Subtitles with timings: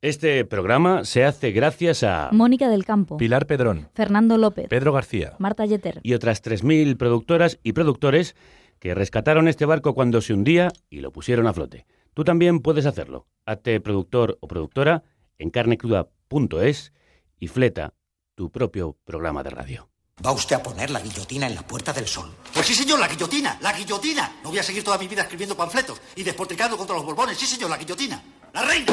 [0.00, 5.34] Este programa se hace gracias a Mónica del Campo, Pilar Pedrón, Fernando López, Pedro García,
[5.40, 8.36] Marta Yeter y otras 3.000 productoras y productores
[8.78, 11.84] que rescataron este barco cuando se hundía y lo pusieron a flote.
[12.14, 13.26] Tú también puedes hacerlo.
[13.44, 15.02] Hazte productor o productora
[15.36, 16.92] en carnecruda.es
[17.40, 17.92] y fleta
[18.36, 19.90] tu propio programa de radio.
[20.24, 22.30] ¿Va usted a poner la guillotina en la Puerta del Sol?
[22.54, 24.36] Pues sí, señor, la guillotina, la guillotina.
[24.44, 27.36] No voy a seguir toda mi vida escribiendo panfletos y despotricando contra los borbones.
[27.36, 28.22] Sí, señor, la guillotina.
[28.54, 28.92] La reina.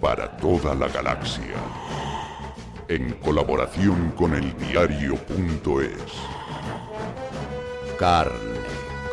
[0.00, 1.56] para toda la galaxia,
[2.88, 6.12] en colaboración con el diario.es.
[7.98, 8.60] Carne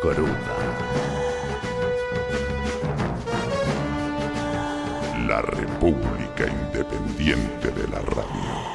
[0.00, 0.56] cruda.
[5.26, 8.74] La República Independiente de la Radio.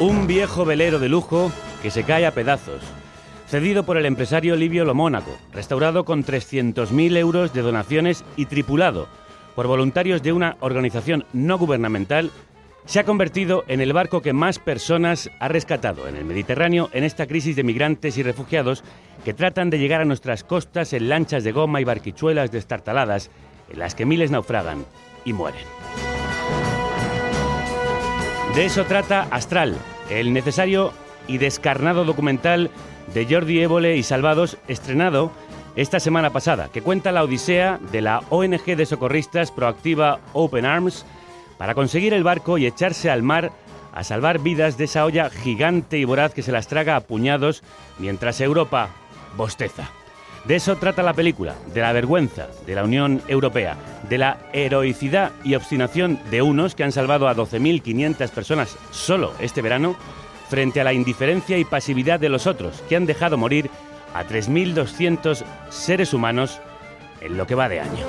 [0.00, 2.80] Un viejo velero de lujo que se cae a pedazos.
[3.46, 9.08] Cedido por el empresario Livio Lomónaco, restaurado con 300.000 euros de donaciones y tripulado
[9.54, 12.30] por voluntarios de una organización no gubernamental,
[12.86, 17.04] se ha convertido en el barco que más personas ha rescatado en el Mediterráneo en
[17.04, 18.82] esta crisis de migrantes y refugiados
[19.22, 23.30] que tratan de llegar a nuestras costas en lanchas de goma y barquichuelas destartaladas
[23.68, 24.86] en las que miles naufragan
[25.26, 25.66] y mueren.
[28.54, 29.76] De eso trata Astral,
[30.10, 30.92] el necesario
[31.26, 32.70] y descarnado documental
[33.14, 35.32] de Jordi Évole y Salvados, estrenado
[35.76, 41.06] esta semana pasada, que cuenta la odisea de la ONG de socorristas proactiva Open Arms
[41.58, 43.52] para conseguir el barco y echarse al mar
[43.92, 47.62] a salvar vidas de esa olla gigante y voraz que se las traga a puñados
[47.98, 48.90] mientras Europa
[49.36, 49.90] bosteza.
[50.44, 53.76] De eso trata la película, de la vergüenza de la Unión Europea,
[54.08, 59.60] de la heroicidad y obstinación de unos que han salvado a 12.500 personas solo este
[59.60, 59.96] verano,
[60.48, 63.70] frente a la indiferencia y pasividad de los otros, que han dejado morir
[64.14, 66.58] a 3.200 seres humanos
[67.20, 68.06] en lo que va de año.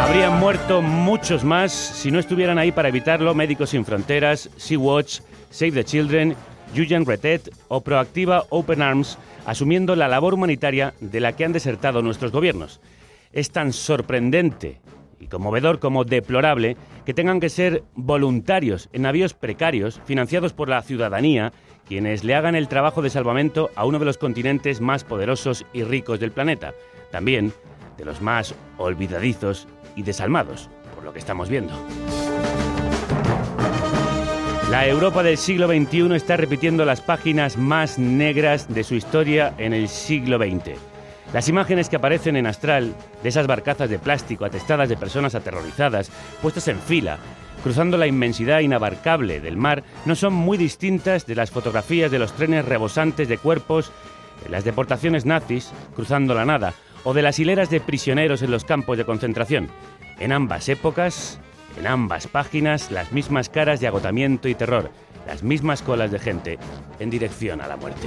[0.00, 5.20] Habrían muerto muchos más si no estuvieran ahí para evitarlo Médicos Sin Fronteras, Sea-Watch,
[5.50, 6.34] Save the Children,
[6.74, 12.02] Julian Retet o Proactiva Open Arms, asumiendo la labor humanitaria de la que han desertado
[12.02, 12.80] nuestros gobiernos.
[13.32, 14.80] Es tan sorprendente
[15.20, 20.82] y conmovedor como deplorable que tengan que ser voluntarios en navíos precarios, financiados por la
[20.82, 21.52] ciudadanía,
[21.86, 25.82] quienes le hagan el trabajo de salvamento a uno de los continentes más poderosos y
[25.82, 26.74] ricos del planeta,
[27.10, 27.52] también
[27.98, 31.74] de los más olvidadizos y desalmados, por lo que estamos viendo.
[34.70, 39.74] La Europa del siglo XXI está repitiendo las páginas más negras de su historia en
[39.74, 40.78] el siglo XX.
[41.32, 46.12] Las imágenes que aparecen en Astral de esas barcazas de plástico atestadas de personas aterrorizadas,
[46.40, 47.18] puestas en fila,
[47.64, 52.32] cruzando la inmensidad inabarcable del mar, no son muy distintas de las fotografías de los
[52.34, 53.90] trenes rebosantes de cuerpos
[54.46, 58.64] en las deportaciones nazis cruzando la nada o de las hileras de prisioneros en los
[58.64, 59.68] campos de concentración.
[60.20, 61.40] En ambas épocas,
[61.80, 64.90] en ambas páginas, las mismas caras de agotamiento y terror,
[65.26, 66.58] las mismas colas de gente
[66.98, 68.06] en dirección a la muerte.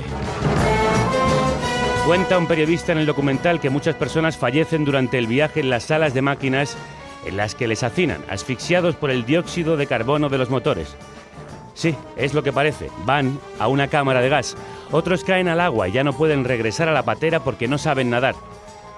[2.05, 5.85] Cuenta un periodista en el documental que muchas personas fallecen durante el viaje en las
[5.85, 6.77] salas de máquinas
[7.25, 10.95] en las que les hacinan, asfixiados por el dióxido de carbono de los motores.
[11.73, 12.91] Sí, es lo que parece.
[13.05, 14.55] Van a una cámara de gas.
[14.91, 18.11] Otros caen al agua y ya no pueden regresar a la patera porque no saben
[18.11, 18.35] nadar.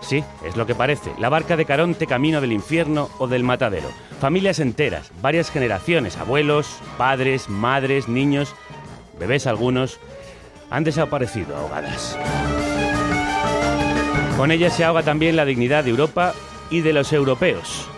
[0.06, 1.12] Sí, es lo que parece.
[1.18, 3.90] La barca de Caronte camino del infierno o del matadero.
[4.20, 8.54] Familias enteras, varias generaciones, abuelos, padres, madres, niños,
[9.20, 10.00] bebés algunos,
[10.70, 12.16] han desaparecido ahogadas.
[14.38, 16.36] Con ella se ahoga también la dignidad de Europa
[16.70, 17.90] y de los europeos.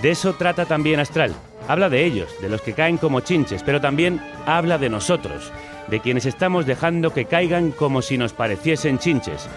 [0.00, 1.34] De eso trata también Astral.
[1.66, 5.50] Habla de ellos, de los que caen como chinches, pero también habla de nosotros,
[5.88, 9.48] de quienes estamos dejando que caigan como si nos pareciesen chinches.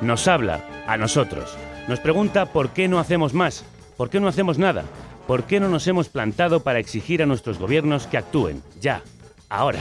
[0.00, 1.56] Nos habla a nosotros.
[1.86, 3.64] Nos pregunta por qué no hacemos más,
[3.96, 4.84] por qué no hacemos nada,
[5.26, 9.02] por qué no nos hemos plantado para exigir a nuestros gobiernos que actúen, ya,
[9.50, 9.80] ahora.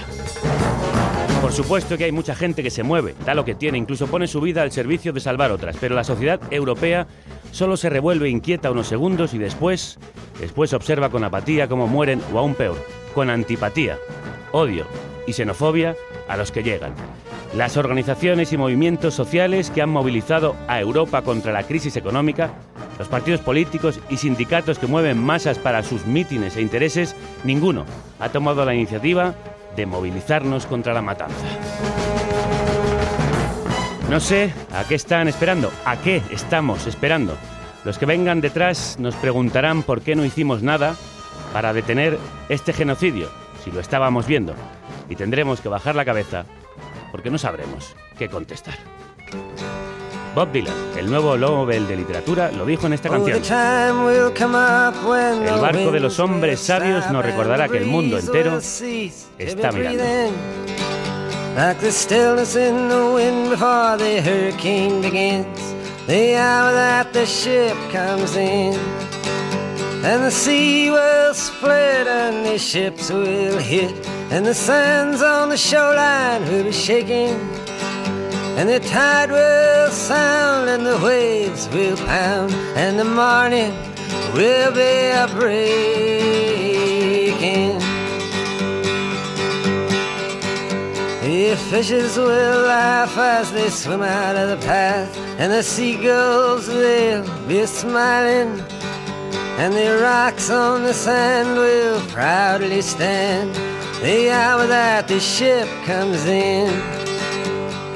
[1.41, 4.27] Por supuesto que hay mucha gente que se mueve, da lo que tiene, incluso pone
[4.27, 7.07] su vida al servicio de salvar otras, pero la sociedad europea
[7.51, 9.99] solo se revuelve inquieta unos segundos y después,
[10.37, 12.77] después observa con apatía cómo mueren, o aún peor,
[13.15, 13.97] con antipatía,
[14.51, 14.85] odio
[15.27, 15.95] y xenofobia
[16.27, 16.93] a los que llegan.
[17.55, 22.51] Las organizaciones y movimientos sociales que han movilizado a Europa contra la crisis económica,
[22.97, 27.85] los partidos políticos y sindicatos que mueven masas para sus mítines e intereses, ninguno
[28.19, 29.33] ha tomado la iniciativa
[29.75, 31.45] de movilizarnos contra la matanza.
[34.09, 37.35] No sé a qué están esperando, a qué estamos esperando.
[37.85, 40.95] Los que vengan detrás nos preguntarán por qué no hicimos nada
[41.53, 42.17] para detener
[42.49, 43.29] este genocidio,
[43.63, 44.53] si lo estábamos viendo,
[45.09, 46.45] y tendremos que bajar la cabeza
[47.11, 48.75] porque no sabremos qué contestar.
[50.35, 53.37] Bob Dylan, el nuevo Nobel de literatura, lo dijo en esta canción.
[53.37, 53.43] El
[55.59, 60.33] barco de los hombres sabios nos recordará que el mundo entero está mirando.
[61.55, 65.73] Like the stillness in the wind before the hurricane begins,
[66.07, 68.77] the hour that the ship comes in,
[70.03, 73.91] and the sea will split and the ships will hit,
[74.31, 77.35] and the sands on the shoreline will be shaking,
[78.57, 83.73] and the tide will sound and the waves will pound, and the morning
[84.33, 86.19] will be a breaking.
[91.21, 97.27] The fishes will laugh as they swim out of the path, and the seagulls they'll
[97.47, 98.63] be smiling,
[99.59, 103.53] and the rocks on the sand will proudly stand
[104.01, 106.69] the hour that the ship comes in.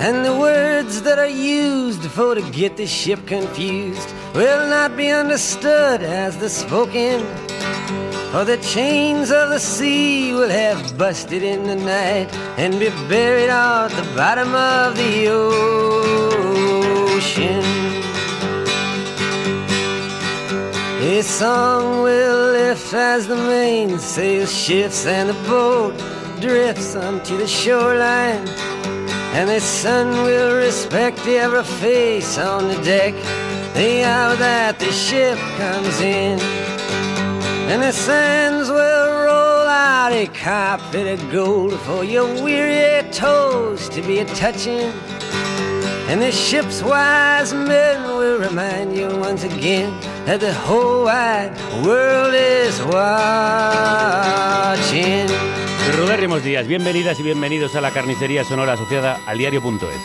[0.01, 5.10] And the words that are used for to get the ship confused will not be
[5.10, 7.21] understood as the spoken.
[8.33, 12.27] For the chains of the sea will have busted in the night
[12.57, 15.30] and be buried at the bottom of the
[17.10, 17.24] ocean.
[21.05, 25.97] A song will lift as the mainsail shifts and the boat
[26.39, 28.47] drifts onto the shoreline.
[29.35, 33.13] And the sun will respect every face on the deck
[33.73, 36.39] the hour that the ship comes in.
[37.69, 44.01] And the sands will roll out a carpet of gold for your weary toes to
[44.01, 44.89] be a touching.
[46.07, 49.92] And the ship's wise men will remind you once again
[50.25, 51.04] that the whole
[51.84, 53.04] world is watching.
[55.98, 60.02] Rudérrimos días, bienvenidas y bienvenidos a la carnicería sonora asociada al diario.es.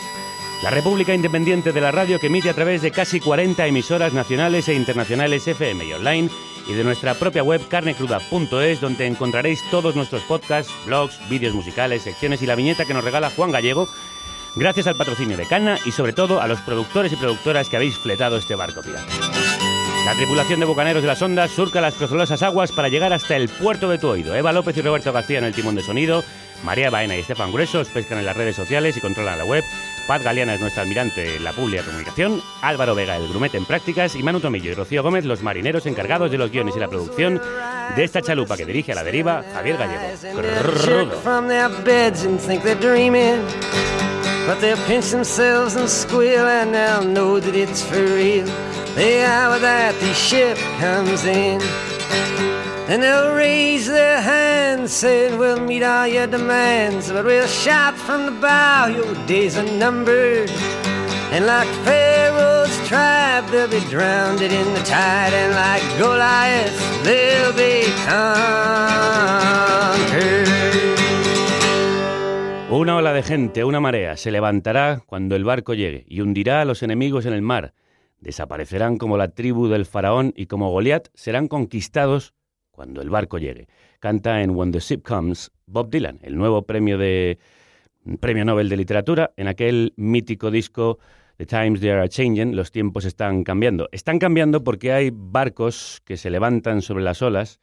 [0.63, 4.67] La República Independiente de la Radio que emite a través de casi 40 emisoras nacionales
[4.67, 6.29] e internacionales FM y online
[6.67, 12.41] y de nuestra propia web carnecruda.es donde encontraréis todos nuestros podcasts, blogs, vídeos musicales, secciones
[12.41, 13.87] y la viñeta que nos regala Juan Gallego
[14.55, 17.97] gracias al patrocinio de Cana y sobre todo a los productores y productoras que habéis
[17.97, 19.05] fletado este barco pirata.
[20.05, 23.47] La tripulación de bucaneros de las ondas surca las procelosas aguas para llegar hasta el
[23.47, 24.33] puerto de tu oído.
[24.33, 26.23] Eva López y Roberto García en el timón de sonido,
[26.63, 29.63] María Baena y Estefan Grueso pescan en las redes sociales y controlan la web,
[30.07, 34.15] Paz Galeana es nuestra almirante en la pública comunicación, Álvaro Vega el grumete en prácticas
[34.15, 37.39] y Manu Tomillo y Rocío Gómez los marineros encargados de los guiones y la producción
[37.95, 40.01] de esta chalupa que dirige a la deriva Javier Gallego.
[44.49, 48.47] But they'll pinch themselves and squeal and they'll know that it's for real.
[48.95, 51.61] The hour that the ship comes in.
[52.89, 58.25] And they'll raise their hands, saying, We'll meet all your demands, but we'll shout from
[58.25, 60.49] the bow, Your days are numbered.
[61.29, 67.83] And like Pharaoh's tribe, they'll be drowned in the tide, and like Goliath, they'll be
[68.07, 70.38] conquered.
[72.71, 76.65] Una ola de gente, una marea, se levantará cuando el barco llegue y hundirá a
[76.65, 77.73] los enemigos en el mar.
[78.19, 82.35] Desaparecerán como la tribu del faraón y como Goliat serán conquistados
[82.69, 83.67] cuando el barco llegue.
[83.99, 87.39] Canta en When the Ship Comes Bob Dylan, el nuevo premio de
[88.19, 90.99] Premio Nobel de Literatura, en aquel mítico disco
[91.37, 93.89] The Times They Are Changing, los tiempos están cambiando.
[93.91, 97.59] Están cambiando porque hay barcos que se levantan sobre las olas,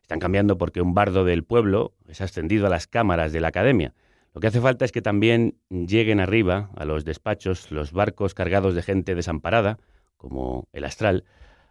[0.00, 3.94] están cambiando porque un bardo del pueblo es ascendido a las cámaras de la academia.
[4.34, 8.74] Lo que hace falta es que también lleguen arriba, a los despachos, los barcos cargados
[8.74, 9.78] de gente desamparada,
[10.16, 11.24] como el Astral,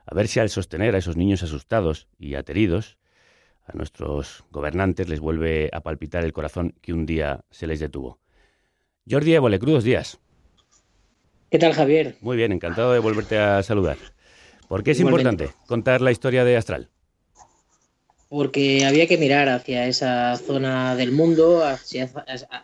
[0.05, 2.98] a ver si al sostener a esos niños asustados y ateridos,
[3.65, 8.20] a nuestros gobernantes les vuelve a palpitar el corazón que un día se les detuvo.
[9.10, 10.20] Jordi Évole, crudos días.
[11.50, 12.15] ¿Qué tal, Javier?
[12.22, 13.98] Muy bien, encantado de volverte a saludar.
[14.70, 16.89] ¿Por qué es importante contar la historia de Astral?
[18.34, 22.10] Porque había que mirar hacia esa zona del mundo, hacia,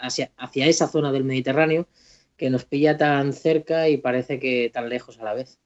[0.02, 1.88] hacia, esa zona del Mediterráneo,
[2.38, 5.60] que nos pilla tan cerca y parece que tan lejos a la vez.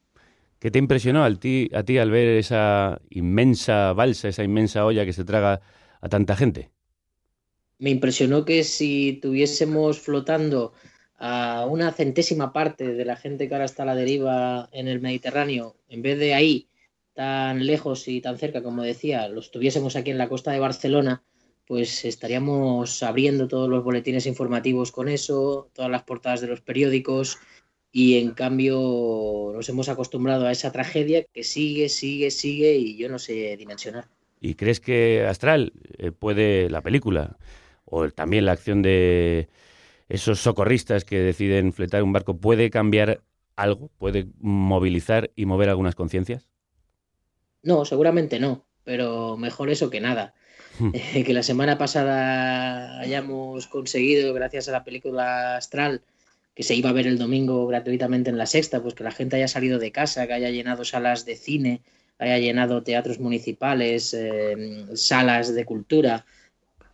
[0.60, 5.06] ¿Qué te impresionó a ti, a ti al ver esa inmensa balsa, esa inmensa olla
[5.06, 5.62] que se traga
[6.02, 6.70] a tanta gente?
[7.80, 10.74] Me impresionó que si tuviésemos flotando
[11.18, 15.00] a una centésima parte de la gente que ahora está a la deriva en el
[15.00, 16.68] Mediterráneo, en vez de ahí,
[17.14, 21.24] tan lejos y tan cerca, como decía, los tuviésemos aquí en la costa de Barcelona,
[21.66, 27.38] pues estaríamos abriendo todos los boletines informativos con eso, todas las portadas de los periódicos,
[27.92, 33.08] y en cambio nos hemos acostumbrado a esa tragedia que sigue, sigue, sigue y yo
[33.08, 34.08] no sé dimensionar.
[34.42, 37.38] ¿Y crees que Astral eh, puede, la película,
[37.86, 39.48] o también la acción de
[40.10, 43.22] esos socorristas que deciden fletar un barco, puede cambiar
[43.56, 43.90] algo?
[44.00, 46.50] ¿Puede movilizar y mover algunas conciencias?
[47.64, 50.34] No, seguramente no, pero mejor eso que nada.
[50.80, 50.92] Hmm.
[50.94, 56.02] Eh, que la semana pasada hayamos conseguido, gracias a la película Astral,
[56.56, 59.36] que se iba a ver el domingo gratuitamente en la sexta, pues que la gente
[59.38, 61.82] haya salido de casa, que haya llenado salas de cine,
[62.20, 66.26] haya llenado teatros municipales, eh, salas de cultura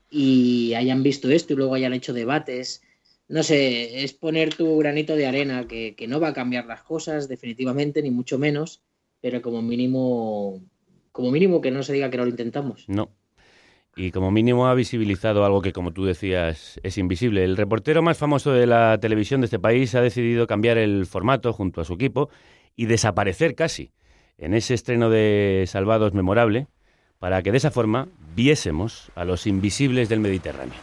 [0.09, 2.81] y hayan visto esto y luego hayan hecho debates.
[3.27, 6.81] No sé, es poner tu granito de arena, que, que no va a cambiar las
[6.83, 8.81] cosas definitivamente, ni mucho menos,
[9.21, 10.61] pero como mínimo,
[11.11, 12.85] como mínimo que no se diga que no lo intentamos.
[12.87, 13.09] No,
[13.95, 17.43] y como mínimo ha visibilizado algo que, como tú decías, es invisible.
[17.43, 21.51] El reportero más famoso de la televisión de este país ha decidido cambiar el formato
[21.51, 22.29] junto a su equipo
[22.77, 23.91] y desaparecer casi
[24.37, 26.67] en ese estreno de Salvados memorable
[27.19, 30.79] para que de esa forma viésemos a los invisibles del Mediterráneo.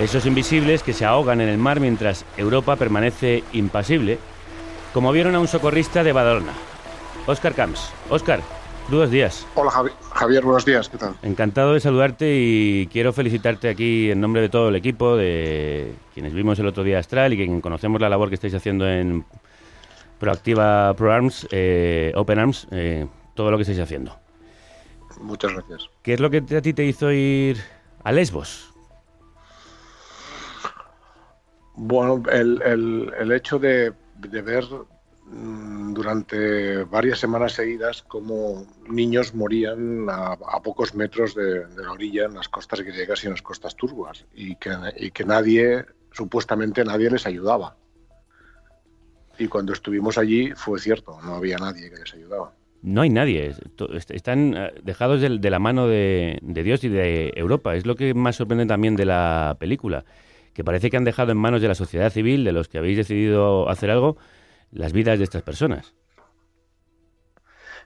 [0.00, 4.18] Esos invisibles que se ahogan en el mar mientras Europa permanece impasible,
[4.94, 6.52] como vieron a un socorrista de Badalona,
[7.26, 7.92] Oscar Camps.
[8.08, 8.40] Oscar,
[8.88, 9.44] buenos días.
[9.56, 9.72] Hola
[10.12, 11.16] Javier, buenos días, ¿qué tal?
[11.22, 16.32] Encantado de saludarte y quiero felicitarte aquí en nombre de todo el equipo, de quienes
[16.32, 19.24] vimos el otro día Astral y quien conocemos la labor que estáis haciendo en
[20.20, 24.16] Proactiva ProArms, eh, Open Arms, eh, todo lo que estáis haciendo.
[25.20, 25.90] Muchas gracias.
[26.02, 27.58] ¿Qué es lo que a ti te hizo ir
[28.04, 28.72] a Lesbos?
[31.76, 33.92] Bueno, el, hecho de,
[34.28, 34.64] ver
[35.26, 42.34] mm, durante varias semanas seguidas cómo niños morían a, pocos metros de, la orilla en
[42.34, 47.10] las costas griegas y en las costas turcas y que, y que nadie, supuestamente nadie
[47.10, 47.76] les ayudaba.
[49.38, 52.52] Y cuando estuvimos allí fue cierto, no había nadie que les ayudaba.
[52.84, 53.54] No hay nadie,
[54.10, 57.74] están eh, dejados de, la mano de, Dios y de Europa.
[57.74, 60.04] Es lo que más sorprende también de la película,
[60.54, 62.96] que parece que han dejado en manos de la sociedad civil, de los que habéis
[62.96, 64.16] decidido hacer algo,
[64.70, 65.94] las vidas de estas personas.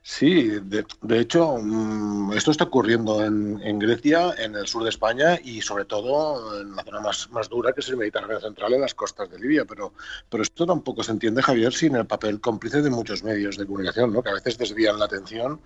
[0.03, 5.61] Sí, de, hecho, mm, esto está ocurriendo en, Grecia, en el sur de España y
[5.61, 8.95] sobre todo en la zona más, más dura, que es el Mediterráneo central, en las
[8.95, 9.65] costas de Libia.
[9.65, 9.93] Pero,
[10.31, 14.13] pero esto tampoco se entiende, Javier, sin el papel cómplice de muchos medios de comunicación,
[14.13, 14.23] ¿no?
[14.23, 15.61] que a veces desvían la atención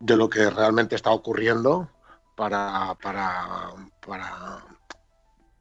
[0.00, 1.90] de lo que realmente está ocurriendo
[2.36, 3.70] para, para,
[4.06, 4.64] para,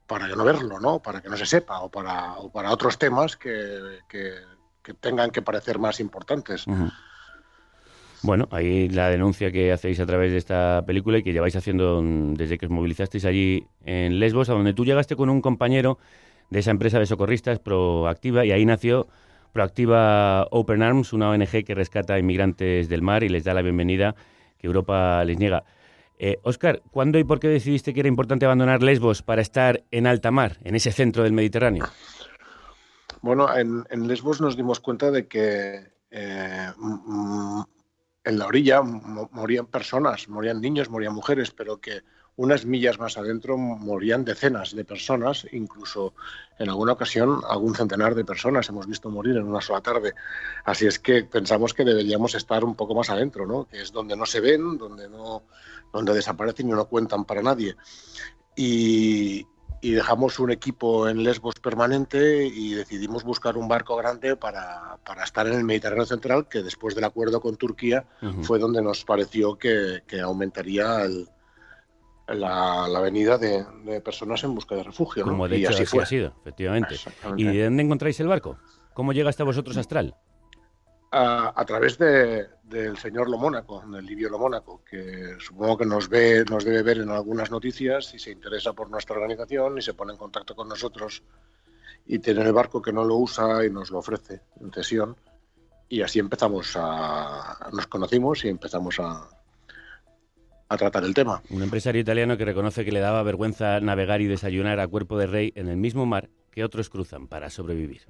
[0.08, 1.00] para no verlo, ¿no?
[1.00, 4.34] para que no se sepa o para, o para otros temas que, que,
[5.02, 6.66] tengan que parecer más importantes.
[8.24, 12.02] Bueno, ahí la denuncia que hacéis a través de esta película y que lleváis haciendo
[12.02, 16.00] desde que os movilizasteis allí en Lesbos, a donde tú llegaste con un compañero
[16.50, 19.08] de esa empresa de socorristas Proactiva y ahí nació
[19.52, 23.62] Proactiva Open Arms, una ONG que rescata a inmigrantes del mar y les da la
[23.62, 24.16] bienvenida
[24.58, 25.66] que Europa les niega.
[26.20, 30.08] Eh, Oscar, ¿cuándo y por qué decidiste que era importante abandonar Lesbos para estar en
[30.08, 31.86] alta mar, en ese centro del Mediterráneo?
[33.22, 36.72] Bueno, en, Lesbos nos dimos cuenta de que eh,
[38.24, 42.02] en la orilla morían personas, morían niños, morían mujeres, pero que
[42.38, 46.14] unas millas más adentro morían decenas de personas, incluso
[46.60, 50.14] en alguna ocasión algún centenar de personas hemos visto morir en una sola tarde.
[50.64, 53.68] Así es que pensamos que deberíamos estar un poco más adentro, ¿no?
[53.68, 55.44] que es donde no se ven, donde, no,
[55.94, 57.76] donde desaparecen y no cuentan para nadie.
[58.56, 59.46] Y,
[59.82, 65.24] y dejamos un equipo en Lesbos permanente y decidimos buscar un barco grande para, para
[65.24, 68.06] estar en el Mediterráneo Central, que después del acuerdo con Turquía
[68.42, 71.08] fue donde nos pareció que, que aumentaría
[72.28, 75.24] la, la, venida de, de, personas en busca de refugio.
[75.24, 76.04] Como de hecho así, fue.
[76.04, 76.96] ha sido, efectivamente.
[77.38, 78.58] ¿Y de dónde encontráis el barco?
[78.94, 80.16] ¿Cómo llega hasta vosotros Astral?
[81.18, 86.64] A, través de, del señor Lomónaco, del Livio Lomónaco, que supongo que nos ve, nos
[86.64, 90.18] debe ver en algunas noticias y se interesa por nuestra organización y se pone en
[90.18, 91.24] contacto con nosotros
[92.06, 95.16] y tiene el barco que no lo usa y nos lo ofrece en cesión.
[95.90, 97.70] Y así empezamos a.
[97.72, 99.30] nos conocimos y empezamos a,
[100.70, 101.42] a tratar el tema.
[101.50, 105.28] Un empresario italiano que reconoce que le daba vergüenza navegar y desayunar a cuerpo de
[105.28, 108.02] rey en el mismo mar que otros cruzan para sobrevivir.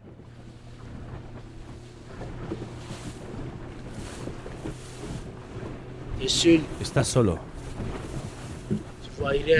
[6.19, 7.39] Estás solo.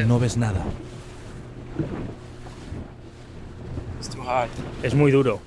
[0.05, 0.63] No ves nada.
[3.99, 4.49] It's too hard.
[4.83, 5.39] Es muy duro.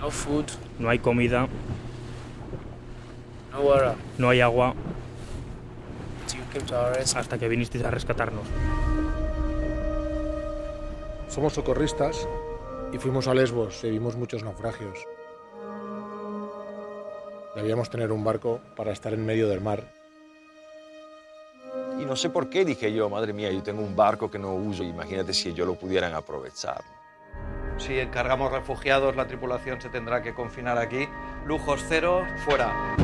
[0.00, 0.46] No food,
[0.78, 1.48] No hay comida,
[3.52, 3.94] no water.
[4.16, 4.74] no hay agua,
[7.16, 8.44] hasta que vinisteis a rescatarnos.
[11.28, 12.28] Somos socorristas
[12.92, 14.98] y fuimos a Lesbos y vimos muchos naufragios.
[17.58, 19.82] Debíamos tener un barco para estar en medio del mar.
[22.00, 24.54] Y no sé por qué dije yo, madre mía, yo tengo un barco que no
[24.54, 26.82] uso, imagínate si ellos lo pudieran aprovechar.
[27.78, 31.08] Si encargamos refugiados, la tripulación se tendrá que confinar aquí.
[31.46, 32.94] Lujos cero, fuera.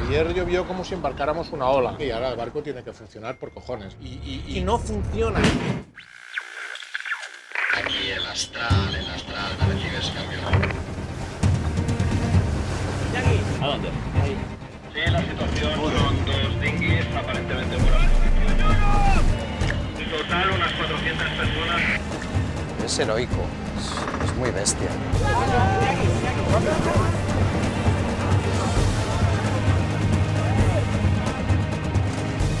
[0.00, 3.50] Ayer llovió como si embarcáramos una ola y ahora el barco tiene que funcionar por
[3.52, 3.96] cojones.
[4.00, 4.06] Y,
[4.46, 5.40] y- y no funciona.
[7.76, 10.38] Aquí el astral, el astral, me recibes cambio.
[13.60, 13.88] ¿A dónde?
[14.92, 18.00] Sí, la situación son dos dinghies aparentemente fuera.
[19.98, 21.80] En total unas 400 personas.
[22.84, 23.44] Es heroico,
[23.78, 24.88] es, es muy bestia.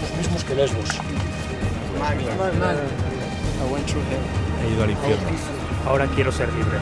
[0.02, 0.90] Los mismos que Lesbos.
[3.58, 4.20] I went through hell.
[4.62, 5.28] He ido al infierno.
[5.86, 6.78] Ahora quiero ser libre.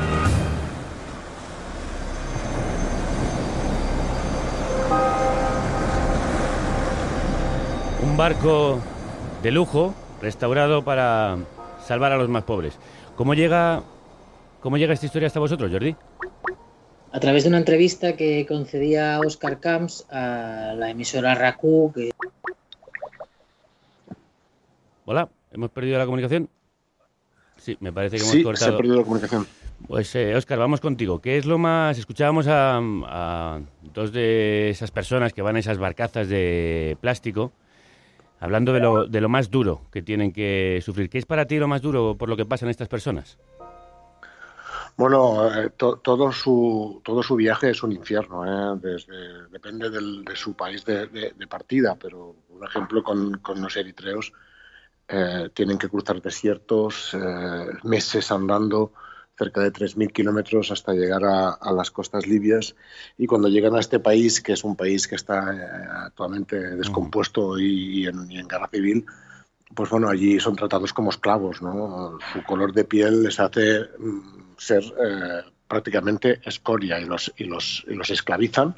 [8.02, 8.80] Un barco
[9.42, 11.36] de lujo restaurado para
[11.84, 12.78] salvar a los más pobres.
[13.16, 13.82] ¿Cómo llega,
[14.60, 15.96] cómo llega esta historia hasta vosotros, Jordi?
[17.12, 22.10] A través de una entrevista que concedía Oscar Camps a la emisora RACU, que
[25.06, 26.48] Hola, ¿hemos perdido la comunicación?
[27.64, 28.74] Sí, me parece que hemos Sí, se cortado.
[28.74, 29.46] ha perdido la comunicación.
[29.88, 31.20] Pues, eh, Oscar, vamos contigo.
[31.22, 31.96] ¿Qué es lo más...?
[31.98, 33.60] Escuchábamos a, a
[33.94, 37.52] dos de esas personas que van a esas barcazas de plástico
[38.38, 41.08] hablando de lo, de lo más duro que tienen que sufrir.
[41.08, 43.38] ¿Qué es para ti lo más duro por lo que pasan estas personas?
[44.98, 48.78] Bueno, eh, to- todo, su, todo su viaje es un infierno, ¿eh?
[48.82, 53.62] Desde- depende del- de su país de, de- de partida, pero por ejemplo con, con
[53.62, 54.32] los eritreos
[55.08, 58.92] eh, tienen que cruzar desiertos, eh, meses andando,
[59.36, 62.76] cerca de 3.000 kilómetros hasta llegar a, a las costas libias.
[63.18, 67.58] Y cuando llegan a este país, que es un país que está eh, actualmente descompuesto
[67.58, 69.04] y, y en, y en guerra civil,
[69.74, 72.18] pues bueno, allí son tratados como esclavos, ¿no?
[72.32, 74.20] Su color de piel les hace mm,
[74.56, 78.76] ser eh, prácticamente escoria y los, y, los, y los esclavizan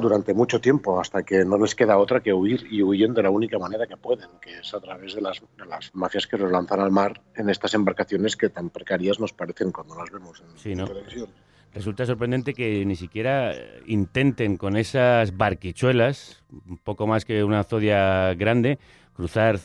[0.00, 3.30] durante mucho tiempo hasta que no les queda otra que huir y huyen de la
[3.30, 6.50] única manera que pueden, que es a través de las, de las mafias que los
[6.50, 10.58] lanzan al mar en estas embarcaciones que tan precarias nos parecen cuando las vemos en,
[10.58, 10.86] Sí, ¿no?
[10.86, 11.28] televisión.
[11.74, 13.52] Resulta sorprendente que ni siquiera
[13.86, 18.78] intenten con esas barquichuelas, un poco más que una zodia grande,
[19.14, 19.58] cruzar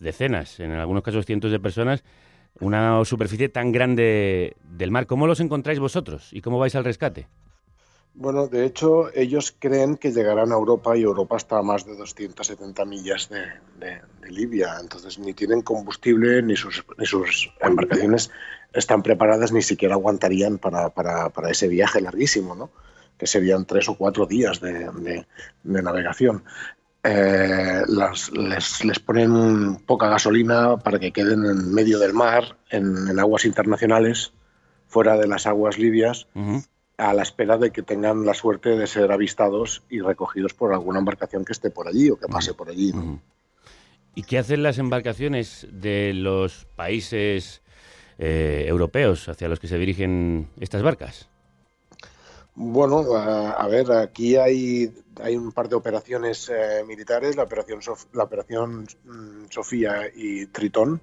[0.00, 2.04] decenas, en algunos casos cientos de personas,
[2.60, 5.06] una superficie tan grande del mar.
[5.06, 7.26] ¿Cómo los encontráis vosotros y cómo vais al rescate?
[8.20, 11.94] Bueno, de hecho, ellos creen que llegarán a Europa y Europa está a más de
[11.96, 13.42] 270 millas de,
[13.78, 14.74] de- Libia.
[14.80, 18.30] Entonces, ni tienen combustible, ni sus, ni sus embarcaciones
[18.74, 22.70] están preparadas, ni siquiera aguantarían para, para- para ese viaje larguísimo, ¿no?
[23.16, 25.26] que serían tres o cuatro días de, de-
[25.62, 26.42] de navegación.
[27.04, 33.08] Eh, las- les, les ponen poca gasolina para que queden en medio del mar, en,
[33.08, 34.32] en aguas internacionales,
[34.88, 36.26] fuera de las aguas libias
[36.98, 40.98] a la espera de que tengan la suerte de ser avistados y recogidos por alguna
[40.98, 42.92] embarcación que esté por allí o que pase por allí.
[42.92, 43.20] ¿no?
[44.14, 47.62] ¿Y qué hacen las embarcaciones de los países
[48.18, 51.28] eh, europeos hacia los que se dirigen estas barcas?
[52.56, 57.80] Bueno, a, a ver, aquí hay, hay un par de operaciones eh, militares, la operación,
[57.80, 61.00] Sof- la operación mm, Sofía y Tritón.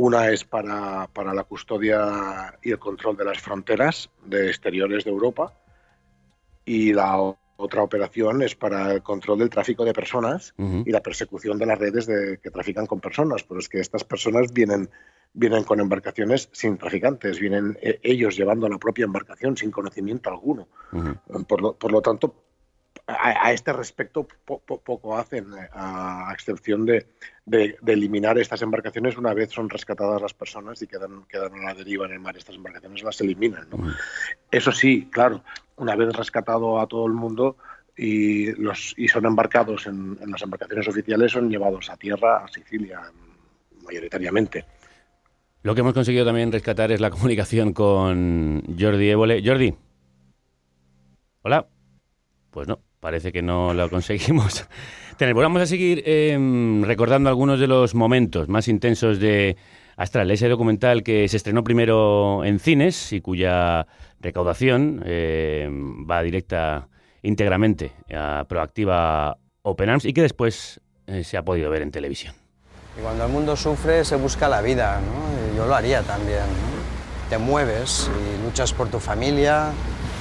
[0.00, 5.10] Una es para, para la custodia y el control de las fronteras de exteriores de
[5.10, 5.52] Europa
[6.64, 11.58] y la otra operación es para el control del tráfico de personas y la persecución
[11.58, 13.42] de las redes de, que trafican con personas.
[13.42, 14.88] Pero es que estas personas vienen,
[15.32, 20.68] vienen con embarcaciones sin traficantes, vienen eh, ellos llevando la propia embarcación sin conocimiento alguno.
[21.48, 22.36] Por lo, por lo tanto,
[23.08, 27.06] a, a este respecto po- po- poco hacen, eh, a, a excepción de,
[27.46, 31.62] de- de eliminar estas embarcaciones una vez son rescatadas las personas y quedan, quedan a
[31.64, 32.36] la deriva en el mar.
[32.36, 33.66] Estas embarcaciones las eliminan.
[33.70, 33.78] ¿no?
[34.50, 35.42] Eso sí, claro,
[35.76, 37.56] una vez rescatado a todo el mundo
[37.96, 42.48] y, los, y son embarcados en, en las embarcaciones oficiales, son llevados a tierra, a
[42.48, 43.00] Sicilia,
[43.84, 44.64] mayoritariamente.
[45.62, 49.42] Lo que hemos conseguido también rescatar es la comunicación con Jordi Évole.
[49.44, 49.74] Jordi.
[51.42, 51.66] Hola.
[52.50, 54.66] Pues no, parece que no lo conseguimos
[55.16, 55.34] tener.
[55.34, 56.38] Pues vamos a seguir eh,
[56.82, 59.56] recordando algunos de los momentos más intensos de
[59.98, 63.84] Astral, ese documental que se estrenó primero en cines y cuya
[64.20, 65.68] recaudación eh,
[66.08, 66.88] va directa
[67.22, 72.32] íntegramente a Proactiva Open Arms y que después eh, se ha podido ver en televisión.
[72.96, 75.56] Y cuando el mundo sufre se busca la vida, ¿no?
[75.56, 77.28] Yo lo haría también, ¿no?
[77.28, 79.72] Te mueves y luchas por tu familia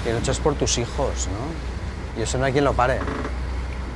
[0.09, 1.76] y luchas por tus hijos, ¿no?
[2.17, 2.99] Y eso no hay quien lo pare.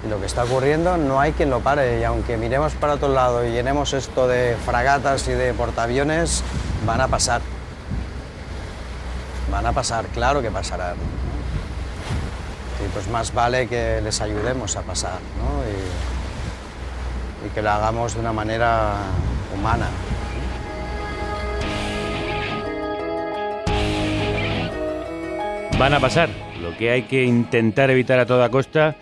[0.05, 1.99] Y lo que está ocurriendo no hay quien lo pare.
[1.99, 6.43] Y aunque miremos para otro lado y llenemos esto de fragatas y de portaaviones,
[6.85, 7.41] van a pasar.
[9.51, 10.95] Van a pasar, claro que pasarán.
[12.83, 15.61] Y pues más vale que les ayudemos a pasar, ¿no?
[17.45, 18.93] Y que lo hagamos de una manera
[19.53, 19.87] humana.
[25.77, 26.50] Van a pasar.
[26.71, 28.95] Lo que hay que intentar evitar a toda costa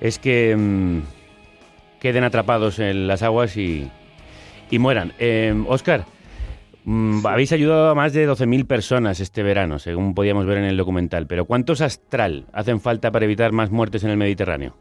[0.00, 1.02] es que mm,
[1.98, 3.90] queden atrapados en las aguas y,
[4.70, 5.12] y mueran.
[5.18, 6.04] Eh, Oscar,
[6.84, 10.76] mm, habéis ayudado a más de 12.000 personas este verano, según podíamos ver en el
[10.76, 14.76] documental, pero ¿cuántos astral hacen falta para evitar más muertes en el Mediterráneo?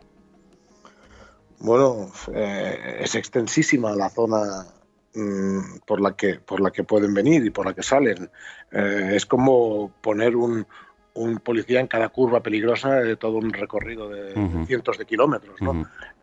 [1.61, 4.67] Bueno, eh, es extensísima la zona
[5.15, 8.29] mm, por la que por la que pueden venir y por la que salen.
[8.71, 10.67] Eh, es como poner un,
[11.15, 14.33] un policía en cada curva peligrosa de todo un recorrido de
[14.65, 15.61] cientos de kilómetros.
[15.61, 15.73] ¿no?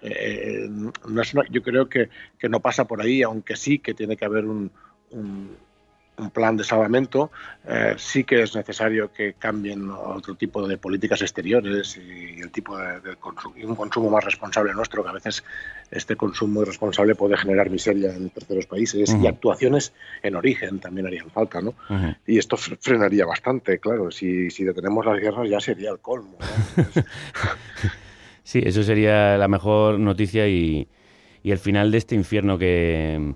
[0.02, 3.94] Eh, no es una- yo creo que, que no pasa por ahí, aunque sí que
[3.94, 4.70] tiene que haber un,
[5.10, 5.56] un-
[6.20, 7.30] un plan de salvamento,
[7.66, 12.76] eh, sí que es necesario que cambien otro tipo de políticas exteriores y el tipo
[12.76, 15.42] de, de consumo, y un consumo más responsable nuestro, que a veces
[15.90, 21.30] este consumo irresponsable puede generar miseria en terceros países y actuaciones en origen también harían
[21.30, 21.74] falta, ¿no?
[22.26, 24.10] Y esto fre- frenaría bastante, claro.
[24.10, 26.36] Si, si detenemos las guerras ya sería el colmo.
[26.40, 26.84] ¿no?
[28.42, 30.88] Sí, eso sería la mejor noticia y,
[31.42, 33.34] y el final de este infierno que,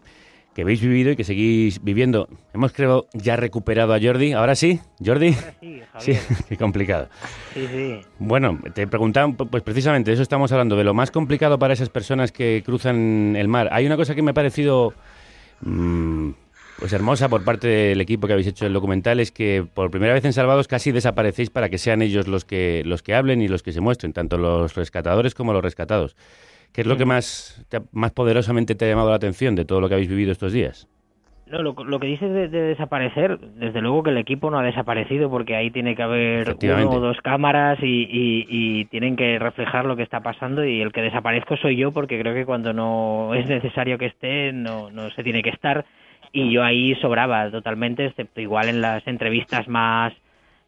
[0.55, 2.29] que habéis vivido y que seguís viviendo.
[2.53, 4.33] Hemos, creo, ya recuperado a Jordi.
[4.33, 4.81] ¿Ahora sí?
[5.05, 5.35] ¿Jordi?
[5.61, 6.21] sí, Javier.
[6.49, 7.09] qué complicado.
[7.53, 8.01] Sí, sí.
[8.19, 11.89] Bueno, te preguntaban, pues precisamente de eso estamos hablando, de lo más complicado para esas
[11.89, 13.69] personas que cruzan el mar.
[13.73, 14.95] Hay una cosa que me ha parecido
[15.63, 16.31] mm,
[16.79, 20.15] pues hermosa por parte del equipo que habéis hecho el documental, es que por primera
[20.15, 23.49] vez en Salvados casi desaparecéis para que sean ellos los que, los que hablen y
[23.49, 26.17] los que se muestren, tanto los rescatadores como los rescatados.
[26.75, 29.65] ¿Qué es lo que más, te ha- más poderosamente te ha llamado la atención de
[29.65, 30.89] todo lo que habéis vivido estos días?
[31.47, 34.63] No, lo, lo que dices de, de desaparecer, desde luego que el equipo no ha
[34.63, 36.57] desaparecido porque ahí tiene que haber
[36.89, 40.81] uno o dos cámaras y, y- y tienen que reflejar lo que está pasando y
[40.81, 44.91] el que desaparezco soy yo porque creo que cuando no es necesario que esté no,
[44.91, 45.85] no se tiene que estar
[46.33, 50.13] y yo ahí sobraba totalmente, excepto igual en las entrevistas más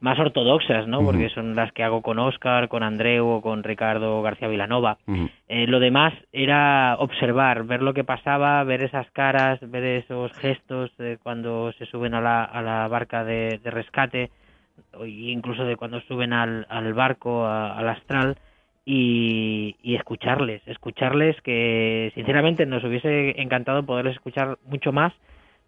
[0.00, 1.00] más ortodoxas, ¿no?
[1.06, 4.98] Porque son las que hago con Óscar, con Andreu o con Ricardo García Vilanova.
[5.48, 10.94] Eh, lo demás era observar, ver lo que pasaba, ver esas caras, ver esos gestos
[10.98, 14.30] de cuando se suben a la, a la barca de, de rescate,
[14.92, 18.36] o incluso de cuando suben al, al barco, a- al astral,
[18.84, 25.12] y, y escucharles, escucharles que sinceramente nos hubiese encantado poderles escuchar mucho más,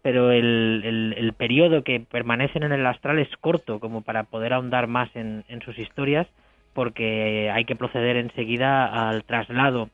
[0.01, 4.53] pero el, el, el periodo que permanecen en el astral es corto como para poder
[4.53, 6.27] ahondar más en, en sus historias
[6.73, 9.89] porque hay que proceder enseguida al traslado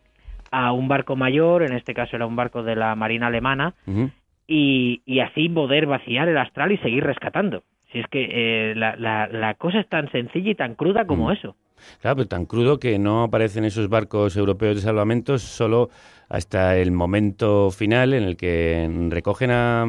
[0.51, 3.73] a un barco mayor, en este caso era un barco de la Marina Alemana,
[4.47, 7.63] y, y así poder vaciar el astral y seguir rescatando.
[7.91, 11.29] Si es que eh, la, la, la cosa es tan sencilla y tan cruda como
[11.29, 11.31] Mm.
[11.31, 11.55] eso.
[12.01, 15.89] Claro, pero tan crudo que no aparecen esos barcos europeos de salvamentos solo
[16.29, 19.83] hasta el momento final en el que recogen a,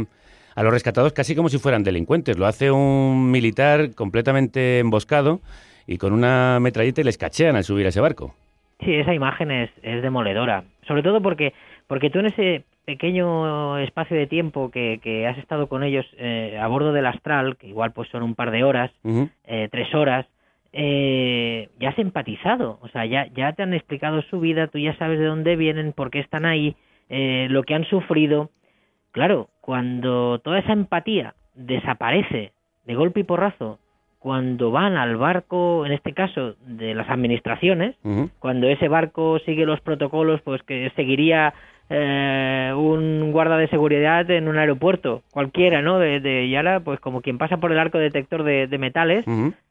[0.55, 2.38] a los rescatados casi como si fueran delincuentes.
[2.38, 5.40] Lo hace un militar completamente emboscado
[5.87, 8.35] y con una metralleta y les cachean al subir a ese barco.
[8.81, 10.64] Sí, esa imagen es, es demoledora.
[10.87, 11.55] Sobre todo porque,
[11.87, 16.59] porque tú en ese pequeño espacio de tiempo que, que has estado con ellos eh,
[16.61, 18.90] a bordo del astral, que igual pues son un par de horas,
[19.44, 20.27] eh, tres horas,
[20.72, 24.96] eh, ya has empatizado, o sea, ya, ya te han explicado su vida, tú ya
[24.96, 26.76] sabes de dónde vienen, por qué están ahí,
[27.09, 28.50] eh, lo que han sufrido.
[29.12, 32.52] Claro, cuando toda esa empatía desaparece
[32.85, 33.79] de golpe y porrazo,
[34.18, 37.94] cuando van al barco, en este caso, de las administraciones,
[38.40, 41.55] cuando ese barco sigue los protocolos, pues que seguiría
[41.88, 45.99] eh, un guarda de seguridad en un aeropuerto, cualquiera, ¿no?
[45.99, 49.25] De, de, y ahora, pues como quien pasa por el arco detector de, de metales,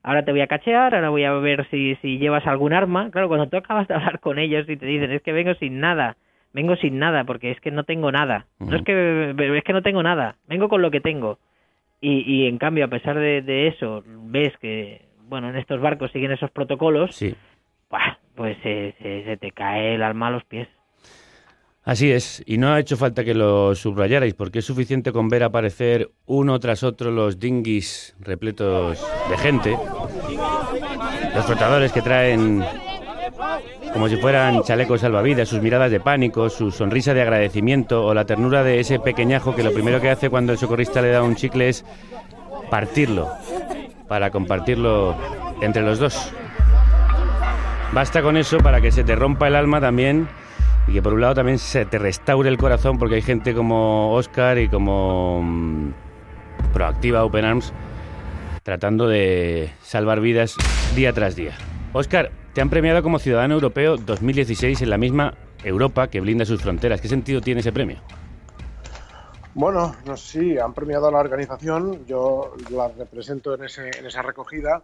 [0.03, 3.09] ahora te voy a cachear, ahora voy a ver si, si llevas algún arma.
[3.11, 5.79] Claro, cuando tú acabas de hablar con ellos y te dicen, es que vengo sin
[5.79, 6.15] nada,
[6.53, 8.45] vengo sin nada, porque es que no tengo nada.
[8.59, 11.37] No es que, es que no tengo nada, vengo con lo que tengo.
[12.01, 16.11] Y, y en cambio, a pesar de, de eso, ves que, bueno, en estos barcos
[16.11, 17.35] siguen esos protocolos, Sí.
[18.35, 20.67] pues se, se- se te cae el alma a los pies.
[21.85, 25.43] Así es, y no ha hecho falta que lo subrayarais, porque es suficiente con ver
[25.43, 29.77] aparecer uno tras otro los dinghies repletos de gente,
[31.35, 32.65] los flotadores que traen
[33.93, 38.25] como si fueran chalecos salvavidas, sus miradas de pánico, su sonrisa de agradecimiento o la
[38.25, 41.35] ternura de ese pequeñajo que lo primero que hace cuando el socorrista le da un
[41.35, 41.85] chicle es
[42.71, 43.29] partirlo,
[44.07, 45.15] para compartirlo
[45.61, 46.33] entre los dos.
[47.93, 50.27] Basta con eso para que se te rompa el alma también
[50.87, 54.13] y que por un lado también se te restaure el corazón porque hay gente como
[54.13, 55.93] Oscar y como mm,
[56.73, 57.73] Proactiva Open Arms
[58.63, 60.55] tratando de salvar vidas
[60.95, 61.53] día tras día.
[61.93, 66.61] Oscar, te han premiado como Ciudadano Europeo 2016 en la misma Europa que blinda sus
[66.61, 66.99] fronteras.
[66.99, 67.97] ¿Qué sentido tiene ese premio?
[69.53, 74.21] Bueno, no si han premiado a la organización, yo la represento en, ese, en esa
[74.21, 74.81] recogida,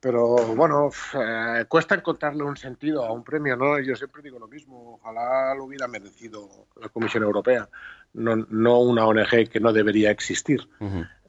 [0.00, 3.80] pero bueno, eh, cuesta encontrarle un sentido a un premio, ¿no?
[3.80, 6.48] Yo siempre digo lo mismo, ojalá lo hubiera merecido
[6.80, 7.68] la Comisión Europea,
[8.14, 10.68] no, no una ONG que no debería existir.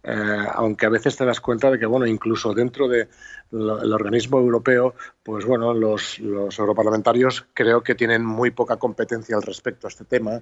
[0.04, 3.08] Eh, aunque a veces te das cuenta de que, bueno, incluso dentro del
[3.52, 9.88] organismo europeo, pues bueno, los, los, europarlamentarios creo que tienen muy poca competencia al respecto
[9.88, 10.42] a este tema.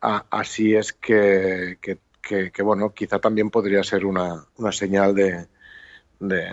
[0.00, 5.46] así es que, que, bueno, quizá también podría ser una, una señal de,
[6.18, 6.50] de,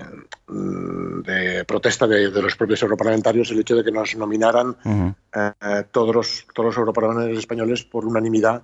[0.47, 6.15] de protesta de, de, los propios europarlamentarios el hecho de que nos nominaran eh, todos,
[6.15, 8.63] los, todos los europarlamentarios españoles por unanimidad,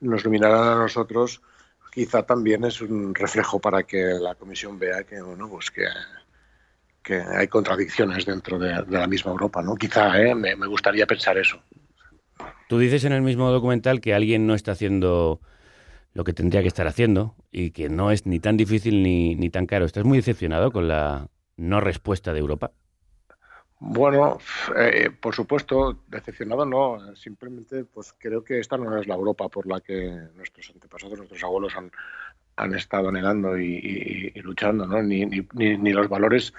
[0.00, 1.42] nos nominaran a nosotros
[1.90, 5.86] quizá también es un reflejo para que la Comisión vea que, bueno, pues que,
[7.02, 9.74] que hay contradicciones dentro de, de, la misma Europa, ¿no?
[9.74, 10.34] Quizá, ¿eh?
[10.34, 11.60] me, me, gustaría pensar eso.
[12.68, 15.40] Tú dices en el mismo documental que alguien no está haciendo
[16.12, 19.50] lo que tendría que estar haciendo y que no es ni tan difícil ni, ni
[19.50, 19.84] tan caro.
[19.84, 22.72] ¿Estás muy decepcionado con la no respuesta de Europa?
[23.82, 24.38] Bueno,
[24.76, 27.16] eh, por supuesto, decepcionado no.
[27.16, 31.42] Simplemente, pues creo que esta no es la Europa por la que nuestros antepasados, nuestros
[31.42, 31.90] abuelos han,
[32.56, 35.02] han estado anhelando y, luchando, ¿no?
[35.02, 36.52] Ni, ni, ni los valores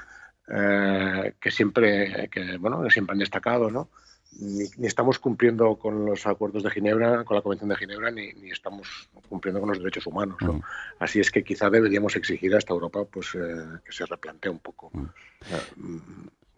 [0.48, 3.90] eh, que siempre, que bueno, que siempre han destacado, ¿no?
[4.40, 8.34] Ni, ni, estamos cumpliendo con los acuerdos de Ginebra, con la Convención de Ginebra, ni,
[8.34, 10.38] ni estamos cumpliendo con los derechos humanos.
[10.42, 10.54] ¿no?
[10.54, 10.62] Mm.
[11.00, 14.60] Así es que quizá deberíamos exigir a esta Europa pues, eh, que se replantee un
[14.60, 14.90] poco.
[14.94, 15.06] Mm.
[15.52, 16.00] Eh,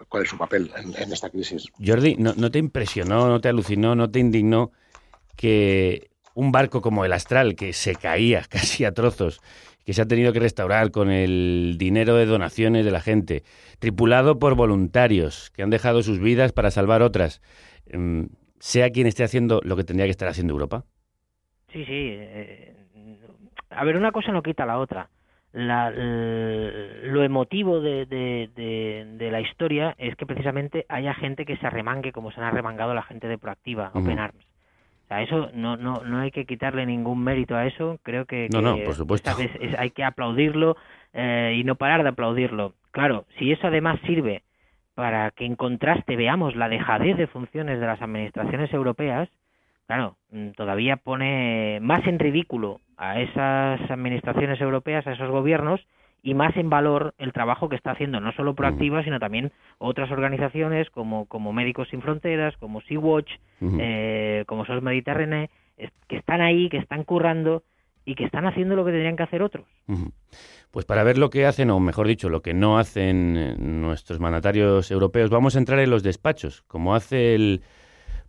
[0.08, 1.66] cuál es su papel en, en esta crisis.
[1.84, 4.72] Jordi, ¿no, ¿no, te impresionó, no te alucinó, no te indignó
[5.36, 9.42] que un barco como el Astral, que se caía casi a trozos,
[9.86, 13.44] que se ha tenido que restaurar con el dinero de donaciones de la gente,
[13.80, 17.42] tripulado por voluntarios que han dejado sus vidas para salvar otras,
[17.94, 18.24] mm,
[18.60, 20.86] sea quien esté haciendo lo que tendría que estar haciendo Europa?
[21.72, 22.10] Sí, sí.
[22.16, 22.76] Eh,
[23.70, 25.10] a ver, una cosa no quita la otra
[25.54, 31.58] la, lo emotivo de, de, de, de, la historia es que precisamente haya gente que
[31.58, 33.92] se arremangue como se han arremangado la gente de Proactiva.
[33.94, 34.46] Open Arms.
[35.04, 38.00] O sea, eso no, no, no hay que quitarle ningún mérito a eso.
[38.04, 39.32] Creo que, no, no, por supuesto.
[39.40, 40.78] Es, es, hay que aplaudirlo
[41.14, 42.74] eh, y no parar de aplaudirlo.
[42.92, 44.44] Claro, si eso además sirve
[44.96, 49.30] para que en contraste veamos la dejadez de funciones de las administraciones europeas,
[49.88, 50.16] claro,
[50.56, 55.82] todavía pone más en ridículo a esas administraciones europeas, a esos gobiernos,
[56.24, 60.10] y más en valor el trabajo que está haciendo no solo Proactiva, sino también otras
[60.10, 63.78] organizaciones como, como Médicos Sin Fronteras, como Sea-Watch, uh -huh.
[63.82, 65.50] eh, como SOS Mediterráneo,
[66.08, 67.64] que están ahí, que están currando
[68.06, 69.66] y que están haciendo lo que tendrían que hacer otros.
[69.88, 70.12] Uh -huh.
[70.72, 74.92] Pues para ver lo que hacen, o mejor dicho, lo que no hacen nuestros mandatarios
[74.92, 77.62] europeos, vamos a entrar en los despachos, como hace el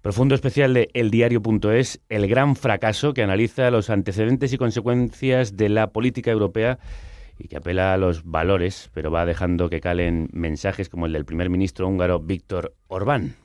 [0.03, 5.93] Profundo especial de eldiario.es, el gran fracaso que analiza los antecedentes y consecuencias de la
[5.93, 6.79] política europea
[7.39, 11.25] y que apela a los valores, pero va dejando que calen mensajes como el del
[11.25, 13.37] primer ministro húngaro Víctor Orbán.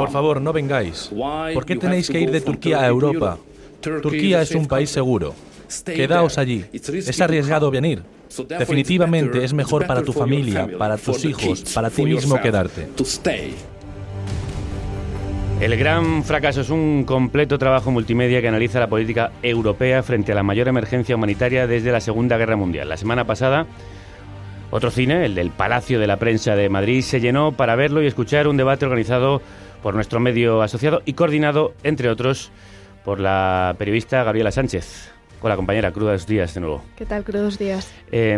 [0.00, 1.10] Por favor, no vengáis.
[1.54, 3.38] ¿Por qué tenéis que ir de Turquía a Europa?
[3.80, 5.34] Turquía es un país seguro.
[5.84, 6.64] Quedaos allí.
[6.72, 8.02] Es arriesgado venir.
[8.58, 12.88] Definitivamente es mejor para tu familia, para tus hijos, para ti mismo quedarte.
[15.62, 20.34] El gran fracaso es un completo trabajo multimedia que analiza la política europea frente a
[20.34, 22.88] la mayor emergencia humanitaria desde la Segunda Guerra Mundial.
[22.88, 23.68] La semana pasada,
[24.72, 28.08] otro cine, el del Palacio de la Prensa de Madrid, se llenó para verlo y
[28.08, 29.40] escuchar un debate organizado
[29.84, 32.50] por nuestro medio asociado y coordinado, entre otros,
[33.04, 35.12] por la periodista Gabriela Sánchez.
[35.42, 36.82] Hola compañera, crudos días de nuevo.
[36.96, 37.88] ¿Qué tal, crudos días?
[38.10, 38.36] Eh,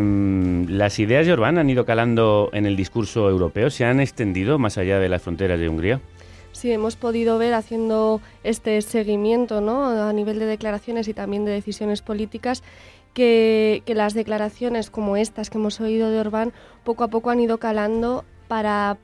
[0.69, 3.71] ¿Las ideas de Orbán han ido calando en el discurso europeo?
[3.71, 6.01] ¿Se han extendido más allá de las fronteras de Hungría?
[6.55, 9.89] Sí, hemos podido ver haciendo este seguimiento ¿no?
[9.89, 12.63] a nivel de declaraciones y también de decisiones políticas
[13.13, 16.53] que, que, las declaraciones como estas que hemos oído de Orbán
[16.85, 18.99] poco a poco han ido calando para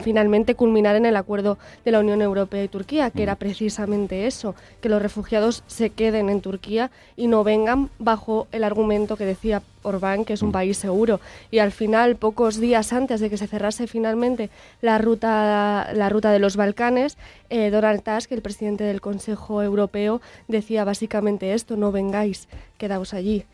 [0.00, 4.54] finalmente culminar en el acuerdo de la Unión Europea y Turquía, que era precisamente eso,
[4.80, 9.62] que los refugiados se queden en Turquía y no vengan bajo el argumento que decía
[9.82, 11.20] Orbán, que es un país seguro.
[11.50, 16.32] Y al final, pocos días antes de que se cerrase finalmente la ruta, la ruta
[16.32, 17.18] de los Balcanes,
[17.50, 23.44] eh, Donald Tusk, el presidente del Consejo Europeo, decía básicamente esto, no vengáis, quedaos allí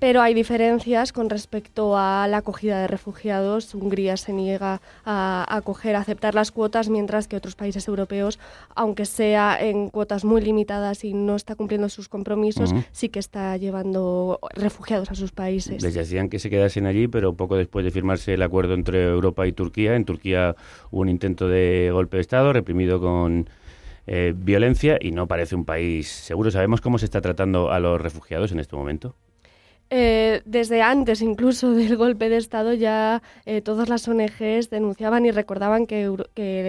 [0.00, 3.74] pero hay diferencias con respecto a la acogida de refugiados.
[3.74, 8.38] Hungría se niega a acoger, a aceptar las cuotas, mientras que otros países europeos,
[8.74, 13.56] aunque sea en cuotas muy limitadas y no está cumpliendo sus compromisos, sí que está
[13.58, 15.82] llevando refugiados a sus países.
[15.82, 19.46] Les decían que se quedasen allí, pero poco después de firmarse el acuerdo entre Europa
[19.46, 20.56] y Turquía, en Turquía
[20.90, 23.50] hubo un intento de golpe de Estado reprimido con
[24.06, 26.50] eh, violencia y no parece un país seguro.
[26.50, 29.14] ¿Sabemos cómo se está tratando a los refugiados en este momento?
[29.92, 35.32] Eh, desde antes incluso del golpe de Estado ya eh, todas las ONGs denunciaban y
[35.32, 36.08] recordaban que,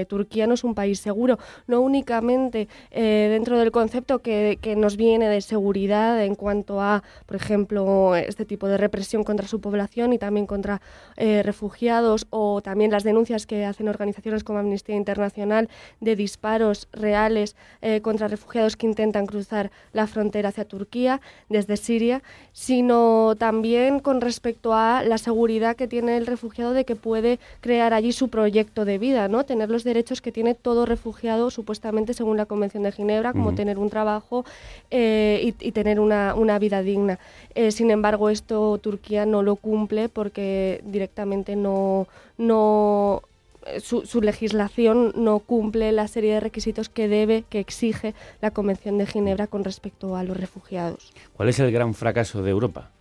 [0.10, 5.28] Turquía no es un país seguro, no únicamente eh, dentro del concepto que, nos viene
[5.30, 10.18] de seguridad en cuanto a, por ejemplo, este tipo de represión contra su población y
[10.18, 10.82] también contra
[11.18, 17.56] refugiados o también las denuncias que hacen organizaciones como Amnistía Internacional de disparos reales
[18.02, 24.74] contra refugiados que intentan cruzar la frontera hacia Turquía desde Siria, sino también con respecto
[24.74, 28.98] a la seguridad que tiene el refugiado de que puede crear allí su proyecto de
[28.98, 29.46] vida, ¿no?
[29.46, 33.78] Tener los derechos que tiene todo refugiado, supuestamente según la Convención de Ginebra, como tener
[33.78, 34.46] un trabajo
[34.90, 37.20] eh, y, tener una, vida digna.
[37.56, 43.22] Eh, sin embargo, esto Turquía no lo cumple porque directamente no, no
[43.66, 48.52] eh, su, su, legislación no cumple la serie de requisitos que debe, que exige la
[48.52, 51.14] Convención de Ginebra con respecto a los refugiados.
[51.34, 52.92] ¿Cuál es el gran fracaso de Europa?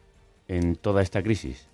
[0.50, 1.66] En toda esta crisis?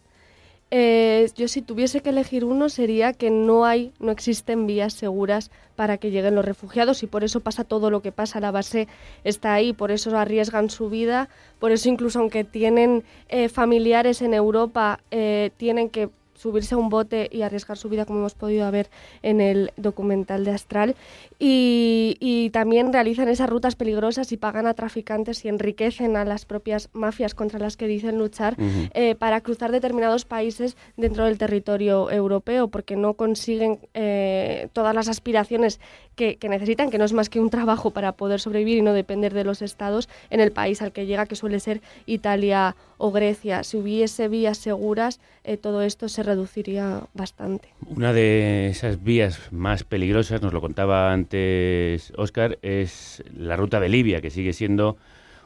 [0.73, 5.53] Eh, yo si tuviese que elegir uno sería que no hay, no existen vías seguras
[5.77, 8.41] para que lleguen los refugiados y por eso pasa todo lo que pasa.
[8.41, 8.89] La base
[9.23, 11.29] está ahí, por eso arriesgan su vida,
[11.61, 16.11] por eso incluso aunque tienen eh, familiares en Europa, eh, tienen que
[16.47, 18.89] subirse a un bote y arriesgar su vida, como hemos podido ver
[19.23, 20.95] en el documental de Astral.
[21.39, 26.89] Y, también realizan esas rutas peligrosas y pagan a traficantes y enriquecen a las propias
[26.93, 28.57] mafias contra las que dicen luchar
[28.95, 35.09] eh, para cruzar determinados países dentro del territorio europeo, porque no consiguen eh, todas las
[35.09, 35.81] aspiraciones
[36.15, 39.35] que, necesitan, que no es más que un trabajo para poder sobrevivir y no depender
[39.35, 43.63] de los estados en el país al que llega, que suele ser Italia o Grecia.
[43.65, 47.69] Si hubiese vías seguras, eh, todo esto se reduciría bastante.
[47.87, 53.89] Una de esas vías más peligrosas, nos lo contaba antes Oscar, es la ruta de
[53.89, 54.97] Libia, que sigue siendo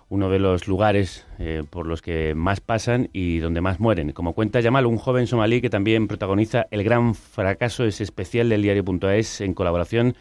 [0.09, 4.11] uno de los lugares eh, por los que más pasan y donde más mueren.
[4.11, 8.63] Como cuenta Yamal, un joven somalí que también protagoniza el gran fracaso ese especial del
[8.63, 10.17] diario.es en colaboración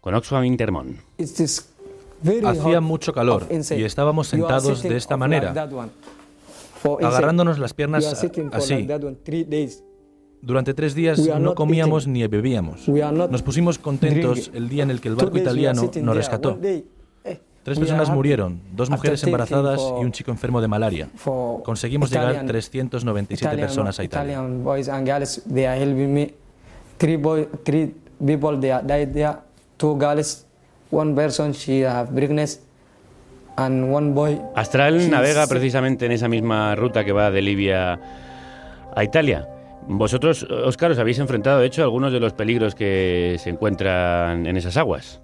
[0.00, 0.98] con Oxfam Intermón.
[2.44, 5.68] Hacía mucho calor y estábamos sentados de esta manera,
[7.00, 8.06] agarrándonos las piernas
[8.52, 8.86] así.
[10.42, 12.88] Durante tres días no comíamos ni bebíamos.
[12.88, 16.58] Nos pusimos contentos el día en el que el barco italiano nos rescató.
[16.62, 21.08] Eh, tres personas murieron, dos mujeres embarazadas y un chico enfermo de malaria.
[21.64, 24.42] Conseguimos llegar 397 personas a Italia.
[34.56, 38.00] Astral navega precisamente en esa misma ruta que va de Libia
[38.94, 39.48] a Italia.
[39.88, 44.46] Vosotros, Óscar, os habéis enfrentado, de hecho, a algunos de los peligros que se encuentran
[44.46, 45.20] en esas aguas.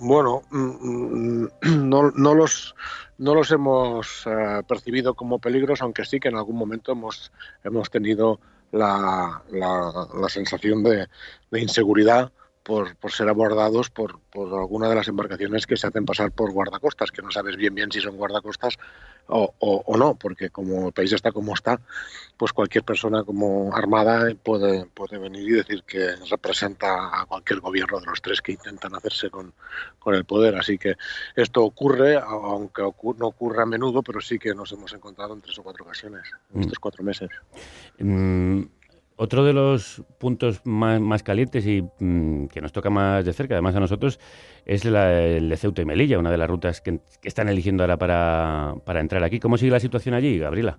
[0.00, 1.48] Bueno, mm, mm,
[1.88, 2.74] no, los,
[3.18, 7.90] no los hemos eh, percibido como peligros, aunque sí que en algún momento hemos, hemos
[7.90, 8.38] tenido
[8.72, 11.06] la, la, sensación de,
[11.50, 12.32] de inseguridad
[12.64, 16.50] por, por, ser abordados por, por alguna de las embarcaciones que se hacen pasar por
[16.50, 18.78] guardacostas, que no sabes bien bien si son guardacostas
[19.26, 21.80] o, o, no, porque como el país está como está,
[22.36, 28.00] pues cualquier persona como armada puede, puede venir y decir que representa a cualquier gobierno
[28.00, 29.54] de los tres que intentan hacerse con,
[29.98, 30.56] con el poder.
[30.56, 30.94] Así que
[31.36, 35.58] esto ocurre, aunque no ocurre a menudo, pero sí que nos hemos encontrado en tres
[35.58, 36.62] o cuatro ocasiones en mm.
[36.62, 37.30] estos cuatro meses.
[37.98, 38.62] Mm,
[39.16, 43.76] otro de los puntos más, calientes y mm, que nos toca más de cerca, además
[43.76, 44.18] a nosotros,
[44.66, 48.74] es el de Ceuta y Melilla, una de las rutas que, están eligiendo ahora para,
[48.84, 49.38] para, entrar aquí.
[49.38, 50.78] ¿Cómo sigue la situación allí, Gabriela?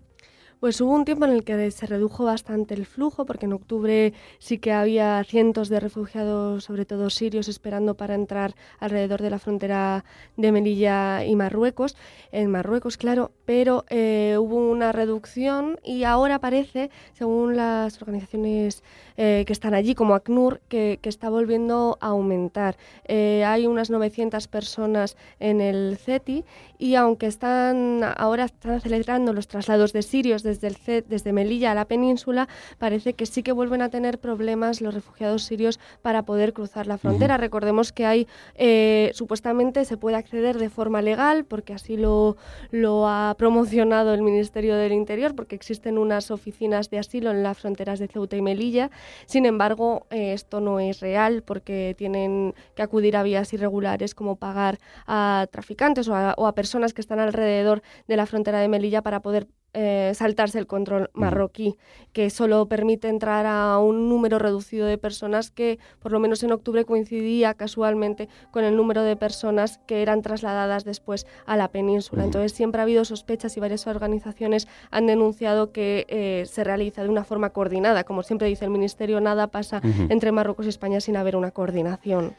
[0.65, 4.13] Pues hubo un tiempo en el que se redujo bastante el flujo, porque en octubre
[4.39, 9.37] sí que había cientos de refugiados, sobre todo sirios, esperando para entrar alrededor de la
[9.37, 10.05] frontera
[10.37, 11.95] de Melilla y Marruecos,
[12.31, 18.81] en Marruecos, claro, pero eh, hubo una reducción y ahora parece, según las organizaciones
[19.17, 22.75] eh, que están allí, como ACNUR, que, está volviendo a aumentar.
[23.05, 26.43] Eh, hay unas 900 personas en el CETI
[26.77, 30.77] y aunque están ahora están acelerando los traslados de sirios desde el
[31.07, 32.47] desde Melilla a la península,
[32.77, 36.97] parece que sí que vuelven a tener problemas los refugiados sirios para poder cruzar la
[36.97, 37.37] frontera.
[37.37, 42.37] Recordemos que hay eh, supuestamente se puede acceder de forma legal porque así lo,
[42.71, 47.57] lo ha promocionado el Ministerio del Interior porque existen unas oficinas de asilo en las
[47.57, 48.89] fronteras de Ceuta y Melilla
[49.25, 54.35] sin embargo, eh, esto no es real porque tienen que acudir a vías irregulares como
[54.35, 59.21] pagar a traficantes o a, personas que están alrededor de la frontera de Melilla para
[59.21, 61.75] poder eh, saltarse el control marroquí,
[62.13, 66.53] que solo permite entrar a un número reducido de personas que, por lo menos en
[66.53, 72.23] octubre, coincidía casualmente con el número de personas que eran trasladadas después a la península.
[72.23, 77.09] Entonces, siempre ha habido sospechas y varias organizaciones han denunciado que eh, se realiza de
[77.09, 78.05] una forma coordinada.
[78.05, 82.33] Como siempre dice el Ministerio, nada pasa entre Marruecos y España sin haber una coordinación.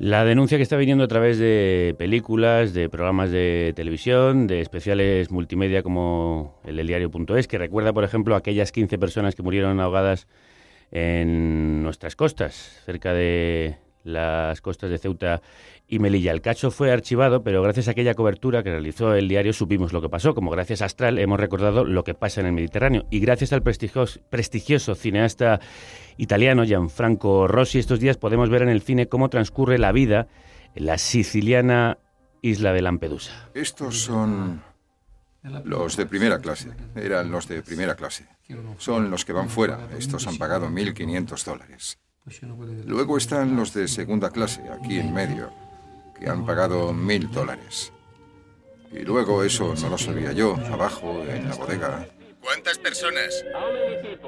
[0.00, 5.30] La denuncia que está viniendo a través de películas, de programas de televisión, de especiales
[5.30, 9.78] multimedia como el del diario.es, que recuerda, por ejemplo, a aquellas 15 personas que murieron
[9.78, 10.26] ahogadas
[10.90, 15.42] en nuestras costas, cerca de las costas de Ceuta
[15.86, 16.32] y Melilla.
[16.32, 20.00] El cacho fue archivado, pero gracias a aquella cobertura que realizó el diario supimos lo
[20.00, 20.34] que pasó.
[20.34, 23.06] Como gracias a Astral hemos recordado lo que pasa en el Mediterráneo.
[23.10, 25.60] Y gracias al prestigioso, prestigioso cineasta
[26.16, 30.28] italiano Gianfranco Rossi, estos días podemos ver en el cine cómo transcurre la vida
[30.74, 31.98] en la siciliana
[32.42, 33.50] isla de Lampedusa.
[33.54, 34.62] Estos son
[35.64, 36.70] los de primera clase.
[36.94, 38.26] Eran los de primera clase.
[38.78, 39.88] Son los que van fuera.
[39.96, 41.98] Estos han pagado 1.500 dólares.
[42.86, 45.52] Luego están los de segunda clase, aquí en medio
[46.18, 47.92] que han pagado mil dólares.
[48.92, 52.06] Y luego eso no lo sabía yo, abajo, en la bodega.
[52.42, 53.44] ¿Cuántas personas?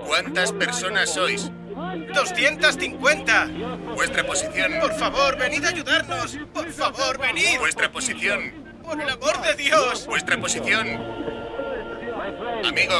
[0.06, 1.50] ¿Cuántas personas sois?
[1.74, 3.94] ¡250!
[3.94, 4.72] ¿Vuestra posición?
[4.80, 6.38] Por favor, venid a ayudarnos.
[6.52, 7.58] Por favor, venid.
[7.58, 8.52] ¿Vuestra posición?
[8.82, 10.06] Por el amor de Dios.
[10.06, 10.86] ¿Vuestra posición?
[12.64, 12.94] Amigo,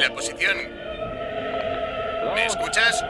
[0.00, 0.56] la posición.
[2.34, 3.02] ¿Me escuchas?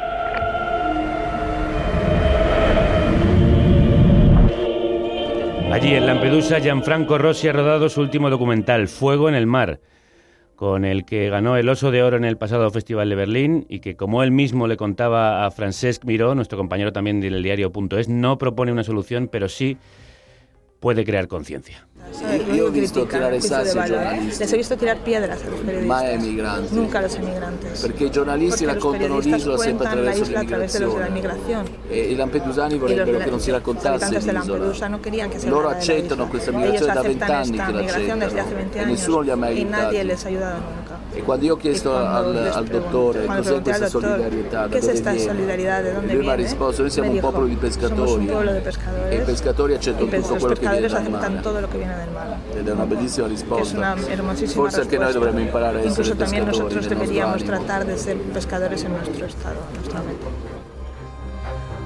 [5.73, 9.81] Allí en Lampedusa, Gianfranco Rossi ha rodado su último documental, Fuego en el Mar,
[10.57, 13.79] con el que ganó el Oso de Oro en el pasado Festival de Berlín y
[13.79, 18.37] que, como él mismo le contaba a Francesc Miró, nuestro compañero también del diario.es, no
[18.37, 19.79] propone una solución, pero sí
[20.81, 21.87] puede crear conciencia.
[22.57, 24.41] Yo he visto tirar giornalisti.
[24.41, 25.87] Les he visto tirar piedras a los periodistas.
[25.87, 26.75] Mai ai migranti.
[26.75, 27.81] Nunca a los emigrantes.
[27.81, 31.69] Perché i giornalisti Porque raccontano l'isola sempre attraverso l'immigrazione.
[31.89, 34.89] E i lampedusani vorrebbero che non si raccontasse l'isola.
[34.89, 38.25] No querían que se Loro accettano questa migrazione da vent'anni che l'accettano.
[38.73, 39.99] E nessuno li ha mai aiutati.
[41.13, 45.83] E quando io ho chiesto al, al dottore cos'è questa solidarietà, ¿qué es esta solidaridad?
[45.83, 46.49] ¿De dónde lui mi ha viene?
[46.49, 47.97] risposto, noi siamo un dijo, popolo di pescatori.
[47.97, 49.11] Somos un pueblo de pescadores.
[49.11, 51.43] E i pescatori accettano y tutto los quello che viene pescadores dal aceptan mare.
[51.43, 52.37] todo lo que viene del mar.
[52.55, 53.77] Ed è una bellissima risposta.
[53.77, 55.19] una hermosísima Forse anche noi respuesta.
[55.19, 58.85] dovremmo imparare a essere Incluso también pescatori nosotros nel nostro deberíamos tratar de ser pescadores
[58.85, 60.03] en nuestro estado, en nuestra.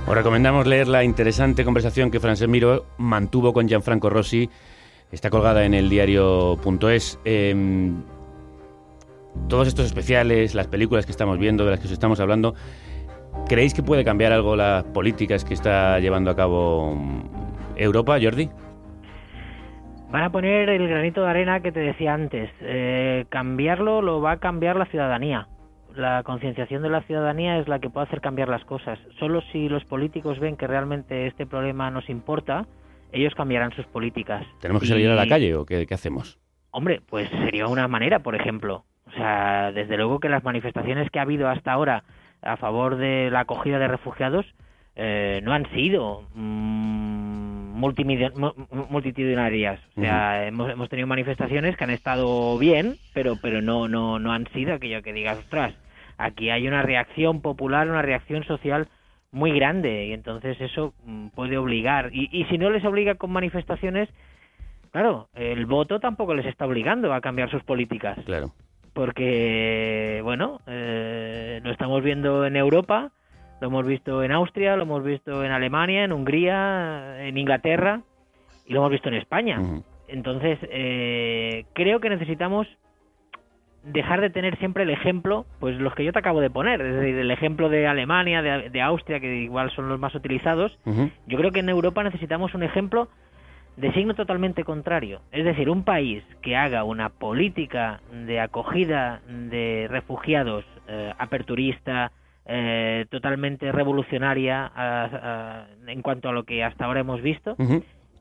[0.07, 4.51] Os recomendamos leer la interesante conversación que Francesc Miró mantuvo con Gianfranco Rossi.
[5.11, 7.19] Está colgada en el diario.es.
[7.25, 7.55] Eh,
[9.49, 12.55] todos estos especiales, las películas que estamos viendo, de las que os estamos hablando,
[13.49, 16.97] ¿creéis que puede cambiar algo las políticas que está llevando a cabo
[17.77, 18.49] Europa, Jordi?
[20.11, 22.49] Van a poner el granito de arena que te decía antes.
[22.61, 25.49] Eh, cambiarlo lo va a cambiar la ciudadanía.
[25.97, 28.99] La concienciación de la ciudadanía es la que puede hacer cambiar las cosas.
[29.19, 32.67] Solo si los políticos ven que realmente este problema nos importa,
[33.13, 34.45] ellos cambiarán sus políticas.
[34.61, 36.39] ¿Tenemos que salir a la calle o qué, qué hacemos?
[36.71, 38.85] Hombre, pues sería una manera, por ejemplo.
[39.07, 42.05] O sea, desde luego que las manifestaciones que ha habido hasta ahora
[42.43, 44.47] a favor de la acogida de refugiados
[44.97, 49.81] eh, no han sido mm, mu- multitudinarias.
[49.97, 54.33] O sea, hemos, hemos tenido manifestaciones que han estado bien, pero pero no no no
[54.33, 55.75] han sido aquello que digas, ostras,
[56.19, 58.89] aquí hay una reacción popular, una reacción social
[59.33, 62.11] muy grande y entonces eso mm, puede obligar.
[62.13, 64.09] Y, y si no les obliga con manifestaciones,
[64.93, 68.17] Claro, el voto tampoco les está obligando a cambiar sus políticas.
[68.27, 68.53] Claro.
[68.95, 73.11] Porque, bueno, eh, lo estamos viendo en Europa,
[73.61, 78.03] lo hemos visto en Austria, lo hemos visto en Alemania, en Hungría, en Inglaterra
[78.67, 79.61] y lo hemos visto en España.
[80.07, 82.69] Entonces, eh, creo que necesitamos
[83.83, 86.95] dejar de tener siempre el ejemplo, pues los que yo te acabo de poner, es
[86.95, 90.79] decir, el ejemplo de Alemania, de, de Austria, que igual son los más utilizados.
[91.27, 93.09] Yo creo que en Europa necesitamos un ejemplo
[93.77, 95.21] de signo totalmente contrario.
[95.33, 102.13] Es decir, un país que haga una política de acogida de refugiados eh, aperturista,
[102.47, 107.57] eh, totalmente revolucionaria a- a- en cuanto a lo que hasta ahora hemos visto,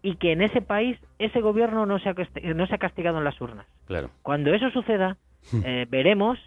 [0.01, 2.15] y que en ese país ese gobierno no se ha,
[2.55, 3.65] no se ha castigado en las urnas.
[3.85, 4.09] Claro.
[4.21, 5.17] Cuando eso suceda,
[5.65, 6.39] eh, veremos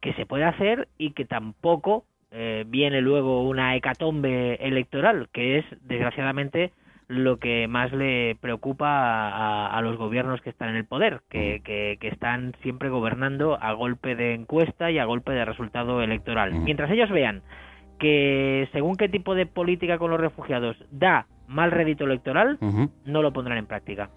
[0.00, 5.64] que se puede hacer y que tampoco eh, viene luego una hecatombe electoral, que es,
[5.82, 6.72] desgraciadamente,
[7.08, 9.28] lo que más le preocupa a,
[9.68, 13.56] a- a los gobiernos que están en el poder, que, que- que están siempre gobernando
[13.62, 16.52] a golpe de encuesta y a golpe de resultado electoral.
[16.52, 17.42] Mientras ellos vean
[17.98, 22.58] que según qué tipo de política con los refugiados da mal rédito electoral,
[23.04, 24.10] no lo pondrán en práctica.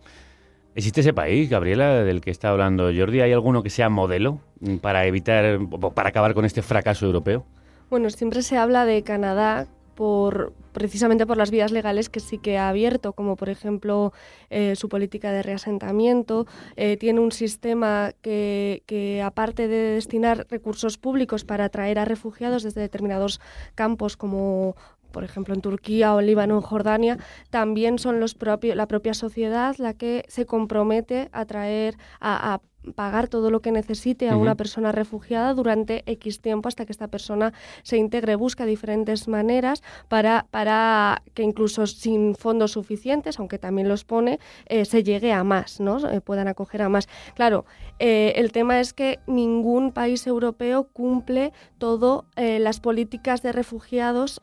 [0.75, 3.21] ¿Existe ese país, Gabriela, del que está hablando Jordi?
[3.21, 4.39] ¿Hay alguno que sea modelo
[4.81, 7.45] para evitar, o para acabar con este fracaso europeo?
[7.89, 9.65] Bueno, siempre se habla de Canadá
[9.99, 14.13] por precisamente por las vías legales que sí que ha abierto, como por ejemplo
[14.49, 16.47] eh, su política de reasentamiento.
[16.77, 22.79] Eh, tiene un sistema que, aparte de destinar recursos públicos para atraer a refugiados desde
[22.79, 23.41] determinados
[23.75, 24.77] campos como
[25.11, 27.17] por ejemplo en Turquía o en Líbano o en Jordania,
[27.49, 32.61] también son los propios, la propia sociedad la que se compromete a traer, a, a
[32.95, 37.07] pagar todo lo que necesite a una persona refugiada durante X tiempo hasta que esta
[37.07, 37.53] persona
[37.83, 38.35] se integre.
[38.35, 44.85] Busca diferentes maneras para, para que incluso sin fondos suficientes, aunque también los pone, eh,
[44.85, 46.09] se llegue a más, ¿no?
[46.09, 47.07] Eh, puedan acoger a más.
[47.35, 47.65] Claro,
[47.99, 54.39] eh, el tema es que ningún país europeo cumple todo eh, las políticas de refugiados.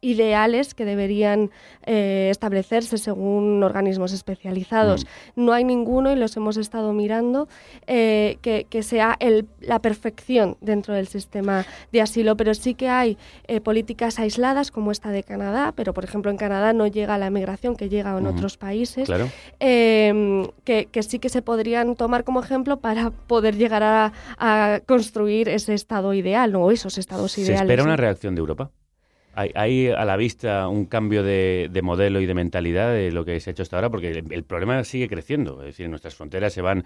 [0.00, 1.50] Ideales que deberían
[1.86, 5.06] eh, establecerse según organismos especializados.
[5.36, 7.48] No hay ninguno, y los hemos estado mirando,
[7.86, 12.88] eh, que, que sea el, la perfección dentro del sistema de asilo, pero sí que
[12.88, 17.18] hay eh, políticas aisladas como esta de Canadá, pero por ejemplo en Canadá no llega
[17.18, 19.28] la migración que llega en otros países, Claro.
[19.60, 24.80] eh, que, que sí que se podrían tomar como ejemplo para poder llegar a, a
[24.86, 27.62] construir ese estado ideal o esos estados ¿Se ideales.
[27.62, 27.88] espera ¿no?
[27.88, 28.70] una reacción de Europa?
[29.54, 33.38] ¿Hay, a la vista un cambio de, de modelo y de mentalidad de lo que
[33.40, 33.90] se ha hecho hasta ahora?
[33.90, 35.60] Porque el, el problema sigue creciendo.
[35.60, 36.84] Es decir, en nuestras fronteras se van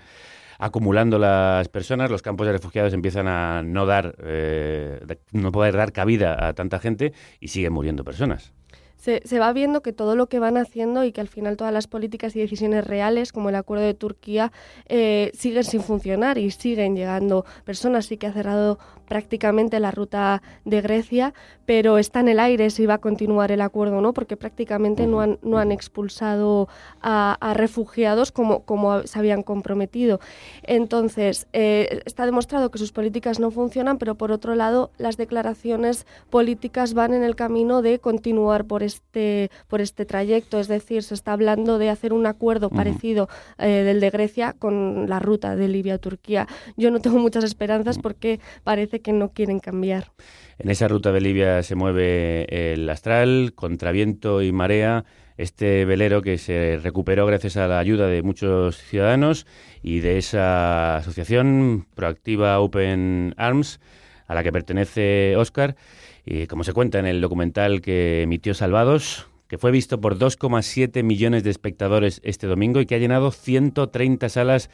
[0.59, 5.01] acumulando las personas, los campos de refugiados empiezan a no dar, eh,
[5.33, 8.53] no poder dar cabida a tanta gente y siguen muriendo personas.
[8.97, 11.75] se, se va viendo que todo lo que van haciendo y que al final todas
[11.75, 14.51] las políticas y decisiones reales, como el acuerdo de Turquía,
[14.89, 18.07] eh, siguen sin funcionar y siguen llegando personas.
[18.07, 21.35] Sí que ha cerrado prácticamente la ruta de Grecia,
[21.67, 25.07] pero está en el aire si va a continuar el acuerdo o no, porque prácticamente
[25.07, 26.69] no han, no han expulsado
[27.01, 30.21] a, a refugiados como, como se habían comprometido.
[30.63, 36.07] Entonces, eh, está demostrado que sus políticas no funcionan, pero por otro lado, las declaraciones
[36.31, 40.59] políticas van en el camino de continuar por este, por este trayecto.
[40.59, 43.29] Es decir, se está hablando de hacer un acuerdo parecido
[43.59, 46.47] eh, del de Grecia con la ruta de Libia a Turquía.
[46.77, 50.13] Yo no tengo muchas esperanzas porque parece que no quieren cambiar.
[50.59, 55.05] En esa ruta de Libia se mueve el Astral, contra viento y marea,
[55.37, 59.47] este velero que se recuperó gracias a la ayuda de muchos ciudadanos
[59.83, 63.81] y de esa asociación proactiva Open Arms,
[64.27, 65.77] a la que pertenece Oscar,
[66.25, 71.03] y como se cuenta en el documental que emitió Salvados, que fue visto por 2,7
[71.03, 74.71] millones de espectadores este domingo y que ha llenado 130 salas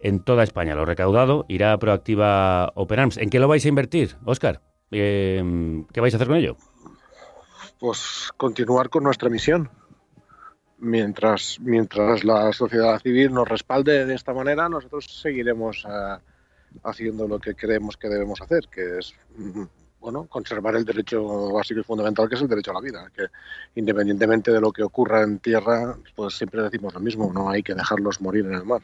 [0.00, 0.74] en toda España.
[0.74, 3.16] Lo recaudado irá a Proactiva Open Arms.
[3.16, 4.60] ¿En qué lo vais a invertir, Oscar?
[4.90, 6.56] Eh, ¿Qué vais a hacer con ello?
[7.78, 9.70] Pues continuar con nuestra misión.
[10.78, 16.16] Mientras, mientras la sociedad civil nos respalde de esta manera, nosotros seguiremos eh,
[16.84, 19.64] haciendo lo que creemos que debemos hacer, que es mm,
[20.00, 23.10] bueno, conservar el derecho básico y fundamental, que es el derecho a la vida.
[23.14, 23.26] Que
[23.74, 27.74] independientemente de lo que ocurra en tierra, pues siempre decimos lo mismo, no hay que
[27.74, 28.82] dejarlos morir en el mar.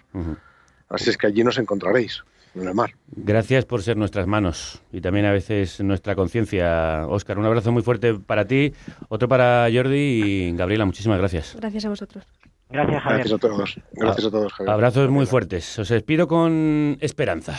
[0.88, 2.22] Así es que allí nos encontraréis,
[2.54, 2.90] en el mar.
[3.08, 7.06] Gracias por ser nuestras manos y también a veces nuestra conciencia.
[7.08, 8.72] Oscar, un abrazo muy fuerte para ti,
[9.08, 11.56] otro para Jordi y Gabriela, muchísimas gracias.
[11.58, 12.24] Gracias a vosotros.
[12.70, 13.18] Gracias, Javier.
[13.28, 13.76] Gracias a todos.
[13.92, 14.72] Gracias a todos, Javier.
[14.72, 15.78] Abrazos muy fuertes.
[15.78, 17.56] Os despido con esperanza.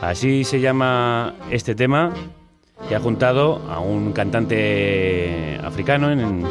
[0.00, 2.12] Así se llama este tema
[2.88, 6.42] que ha juntado a un cantante africano en-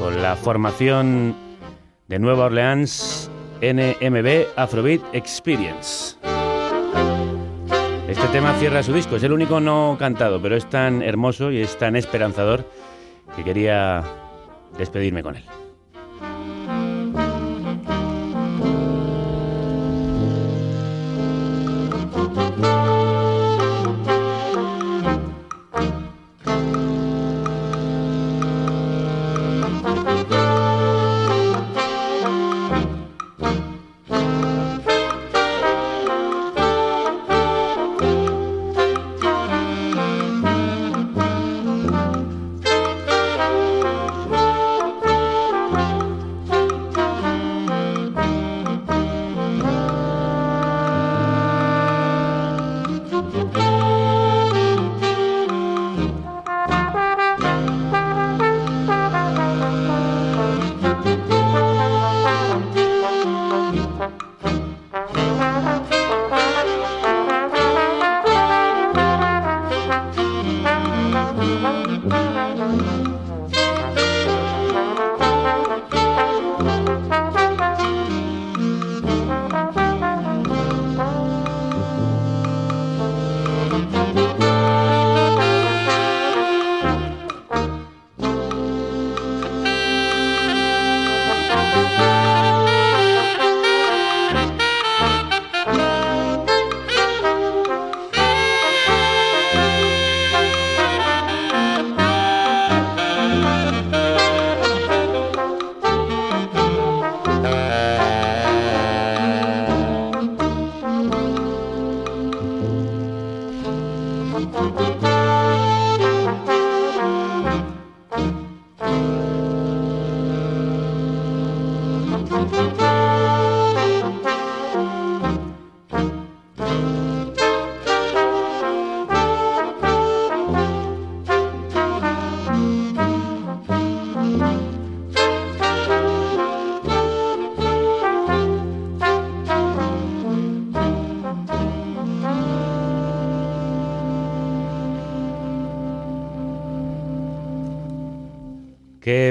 [0.00, 1.36] con la formación
[2.08, 3.30] de Nueva Orleans
[3.60, 6.16] NMB Afrobeat Experience.
[8.08, 11.60] Este tema cierra su disco, es el único no cantado, pero es tan hermoso y
[11.60, 12.64] es tan esperanzador
[13.36, 14.02] que quería
[14.78, 15.44] despedirme con él.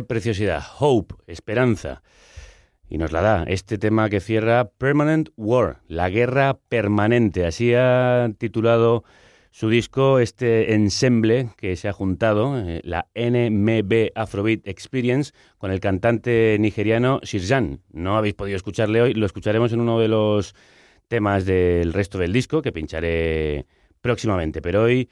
[0.08, 0.64] Preciosidad.
[0.80, 2.02] Hope, esperanza.
[2.90, 7.46] Y nos la da este tema que cierra Permanent War, la guerra permanente.
[7.46, 9.04] Así ha titulado
[9.52, 15.80] su disco, este ensemble que se ha juntado, eh, la NMB Afrobeat Experience, con el
[15.80, 17.82] cantante nigeriano Sirjan.
[17.92, 20.54] No habéis podido escucharle hoy, lo escucharemos en uno de los
[21.08, 23.66] temas del resto del disco que pincharé
[24.00, 24.62] próximamente.
[24.62, 25.10] Pero hoy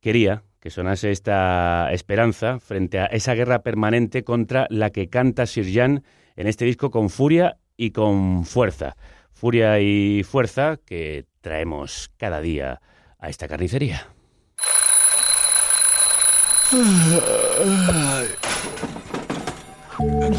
[0.00, 6.04] quería que sonase esta esperanza frente a esa guerra permanente contra la que canta Sirjan
[6.36, 8.96] en este disco con furia y con fuerza.
[9.34, 12.80] Furia y fuerza que traemos cada día
[13.18, 14.08] a esta carnicería.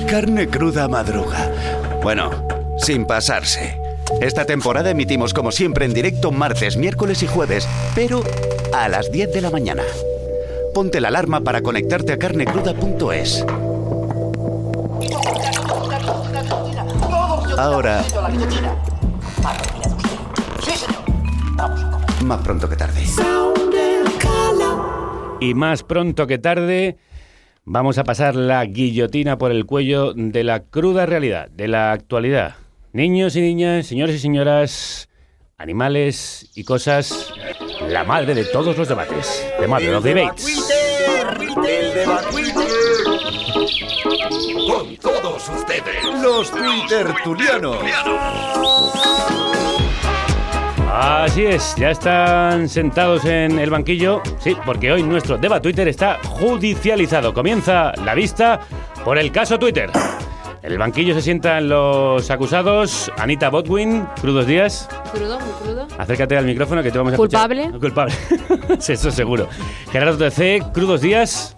[0.09, 1.51] Carne cruda madruga.
[2.01, 2.47] Bueno,
[2.79, 3.79] sin pasarse.
[4.21, 8.23] Esta temporada emitimos como siempre en directo martes, miércoles y jueves, pero
[8.73, 9.83] a las 10 de la mañana.
[10.75, 13.45] Ponte la alarma para conectarte a carnecruda.es.
[17.57, 18.03] Ahora,
[22.25, 23.05] más pronto que tarde.
[25.39, 26.97] Y más pronto que tarde
[27.63, 32.55] vamos a pasar la guillotina por el cuello de la cruda realidad, de la actualidad.
[32.91, 35.07] Niños y niñas, señores y señoras,
[35.57, 37.31] animales y cosas,
[37.87, 40.64] la madre de todos los debates, de Mother of Debates.
[44.69, 47.77] Con todos ustedes, los Twittertulianos.
[50.93, 54.21] Así es, ya están sentados en el banquillo.
[54.39, 57.33] Sí, porque hoy nuestro debate Twitter está judicializado.
[57.33, 58.59] Comienza la vista
[59.03, 59.89] por el caso Twitter.
[60.61, 63.11] En el banquillo se sientan los acusados.
[63.17, 64.87] Anita Botwin, crudos días.
[65.11, 65.87] Crudo, muy crudo.
[65.97, 67.63] Acércate al micrófono que te vamos a ¿Culpable?
[67.63, 67.79] escuchar.
[67.79, 68.13] Culpable.
[68.79, 69.47] sí, eso seguro.
[69.91, 71.55] Gerardo TC, crudos días.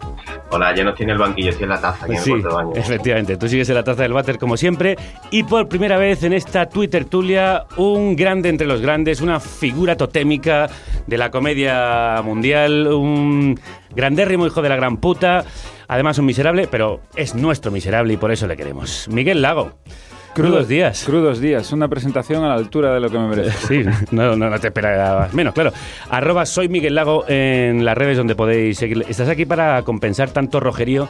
[0.49, 2.71] Hola, ya no tiene el banquillo, en la taza aquí en el baño.
[2.75, 3.35] efectivamente.
[3.37, 4.95] Tú sigues en la taza del váter como siempre.
[5.29, 9.97] Y por primera vez en esta Twitter Tulia, un grande entre los grandes, una figura
[9.97, 10.69] totémica
[11.05, 13.59] de la comedia mundial, un
[13.93, 15.43] grandérrimo hijo de la gran puta.
[15.89, 19.07] Además, un miserable, pero es nuestro miserable y por eso le queremos.
[19.09, 19.73] Miguel Lago.
[20.37, 21.03] Crudos días.
[21.03, 23.57] Crudos días, una presentación a la altura de lo que me merece.
[23.67, 25.73] Sí, no, no, no te esperabas menos, claro.
[26.11, 29.03] Arroba soy Miguel Lago en las redes donde podéis seguir.
[29.07, 31.09] Estás aquí para compensar tanto rojerío,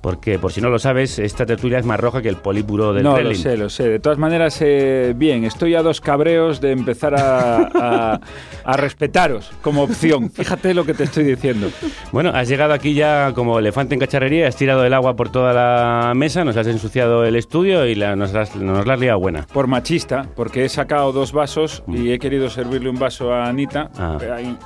[0.00, 3.02] porque por si no lo sabes, esta tertulia es más roja que el polípuro del
[3.02, 3.88] No, lo sé, lo sé.
[3.88, 8.20] De todas maneras, eh, bien, estoy a dos cabreos de empezar a, a-
[8.64, 10.30] a respetaros como opción.
[10.30, 11.68] Fíjate lo que te estoy diciendo.
[12.12, 15.52] Bueno, has llegado aquí ya como elefante en cacharrería, has tirado el agua por toda
[15.52, 19.18] la mesa, nos has ensuciado el estudio y la- nos, has, nos la has liado
[19.20, 19.46] buena.
[19.52, 23.90] Por machista, porque he sacado dos vasos y he querido servirle un vaso a Anita,
[23.98, 24.18] Ah.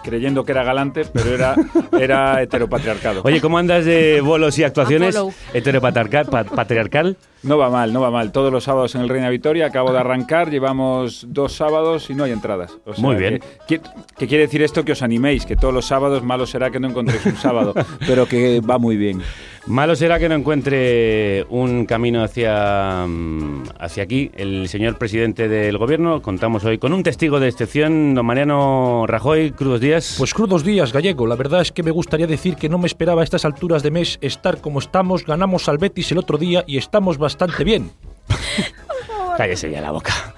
[0.03, 1.55] creyendo que era galante, pero era,
[1.99, 3.23] era heteropatriarcado.
[3.25, 5.15] Oye, ¿cómo andas de bolos y actuaciones?
[5.53, 6.27] Heteropatriarcal.
[6.27, 7.17] pa- patriarcal.
[7.43, 8.33] No va mal, no va mal.
[8.33, 12.25] Todos los sábados en el Reina Victoria, acabo de arrancar, llevamos dos sábados y no
[12.25, 12.79] hay entradas.
[12.87, 13.41] O sea Muy bien.
[13.69, 13.81] Que
[14.27, 17.27] quiere decir esto que os animéis, que todos los sábados malo será que no encontréis
[17.27, 17.75] un sábado,
[18.07, 19.21] pero que va muy bien.
[19.67, 25.79] Malo será que no encuentre un camino hacia, mm, hacia aquí el señor presidente del
[25.79, 26.21] gobierno.
[26.21, 29.53] Contamos hoy con un testigo de excepción, don Mariano Rajoy.
[29.53, 30.17] Crudos días.
[30.19, 31.27] Pues crudos días, gallego.
[31.27, 33.91] La verdad es que me gustaría decir que no me esperaba a estas alturas de
[33.91, 35.25] mes estar como estamos.
[35.25, 37.91] Ganamos al Betis el otro día y estamos bastante bien.
[39.39, 40.34] Cállese ya la boca.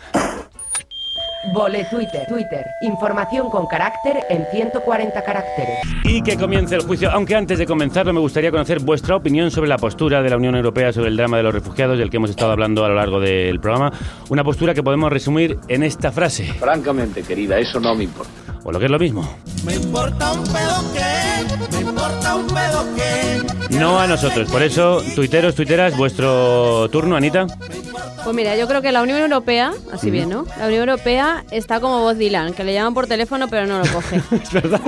[1.52, 2.66] Vole Twitter, Twitter.
[2.80, 5.78] Información con carácter en 140 caracteres.
[6.04, 9.68] Y que comience el juicio, aunque antes de comenzarlo me gustaría conocer vuestra opinión sobre
[9.68, 12.30] la postura de la Unión Europea sobre el drama de los refugiados del que hemos
[12.30, 13.92] estado hablando a lo largo del programa.
[14.28, 16.52] Una postura que podemos resumir en esta frase.
[16.54, 18.45] Francamente, querida, eso no me importa.
[18.68, 19.22] O lo que es lo mismo.
[19.64, 23.76] Me importa un pedo que, me importa un pedo que.
[23.78, 24.50] No a nosotros.
[24.50, 27.46] Por eso, tuiteros, tuiteras, vuestro turno, Anita.
[28.24, 30.46] Pues mira, yo creo que la Unión Europea, así bien, ¿no?
[30.58, 33.84] La Unión Europea está como Bob Dylan, que le llaman por teléfono pero no lo
[33.92, 34.16] coge.
[34.42, 34.80] es verdad.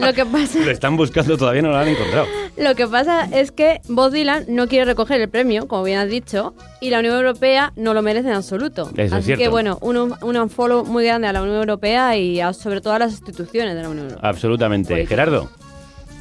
[0.00, 2.26] Lo que pasa Lo están buscando, todavía no lo han encontrado.
[2.56, 6.08] Lo que pasa es que Bob Dylan no quiere recoger el premio, como bien has
[6.08, 8.90] dicho, y la Unión Europea no lo merece en absoluto.
[8.96, 12.40] Eso es Así que bueno, un, un unfollow muy grande a la Unión Europea y
[12.40, 14.28] a- sobre todo a las instituciones de la Unión Europea.
[14.28, 15.06] Absolutamente.
[15.06, 15.50] Gerardo.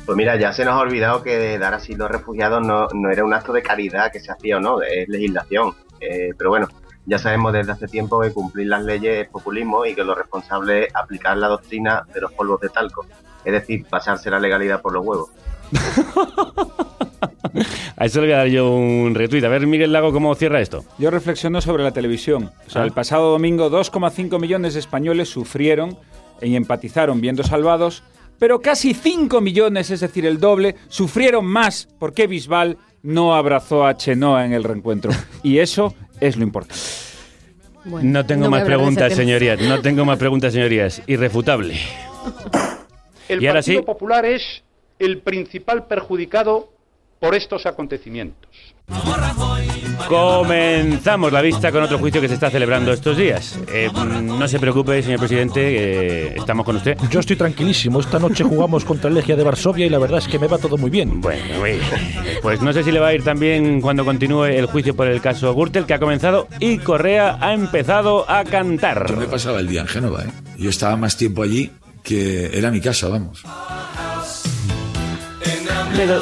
[0.05, 3.25] Pues mira, ya se nos ha olvidado que dar asilo a refugiados no, no era
[3.25, 5.73] un acto de caridad que se hacía o no, es legislación.
[5.99, 6.67] Eh, pero bueno,
[7.05, 10.85] ya sabemos desde hace tiempo que cumplir las leyes es populismo y que lo responsable
[10.85, 13.05] es aplicar la doctrina de los polvos de talco,
[13.43, 15.29] es decir, pasarse la legalidad por los huevos.
[17.97, 19.43] A eso le voy a dar yo un retweet.
[19.43, 20.85] A ver, Miguel Lago, ¿cómo cierra esto?
[20.99, 22.51] Yo reflexiono sobre la televisión.
[22.67, 22.85] O sea, Ah.
[22.85, 25.97] el pasado domingo 2,5 millones de españoles sufrieron
[26.41, 28.03] y empatizaron viendo Salvados,
[28.39, 33.97] pero casi 5 millones, es decir, el doble, sufrieron más porque Bisbal no abrazó a
[33.97, 35.11] Chenoa en el reencuentro.
[35.43, 36.75] Y eso es lo importante.
[37.85, 39.59] no tengo no más preguntas, señorías.
[39.61, 41.01] No tengo más preguntas, señorías.
[41.07, 41.75] Irrefutable.
[43.29, 43.85] El Y ahora Partido sí.
[43.85, 44.63] Popular es
[44.99, 46.69] el principal perjudicado
[47.19, 48.49] por estos acontecimientos.
[50.07, 53.59] Comenzamos la vista con otro juicio que se está celebrando estos días.
[53.71, 53.89] Eh,
[54.23, 56.97] no se preocupe, señor presidente, que estamos con usted.
[57.09, 57.99] Yo estoy tranquilísimo.
[57.99, 60.57] Esta noche jugamos contra el Legia de Varsovia y la verdad es que me va
[60.57, 61.19] todo muy bien.
[61.21, 61.79] Bueno, bien.
[62.41, 65.21] Pues no sé si le va a ir también cuando continúe el juicio por el
[65.21, 69.07] caso Gürtel, que ha comenzado y Correa ha empezado a cantar.
[69.09, 70.31] Yo me pasaba el día en Génova, ¿eh?
[70.57, 71.71] Yo estaba más tiempo allí
[72.03, 73.43] que era mi casa, vamos.
[75.97, 76.21] Middle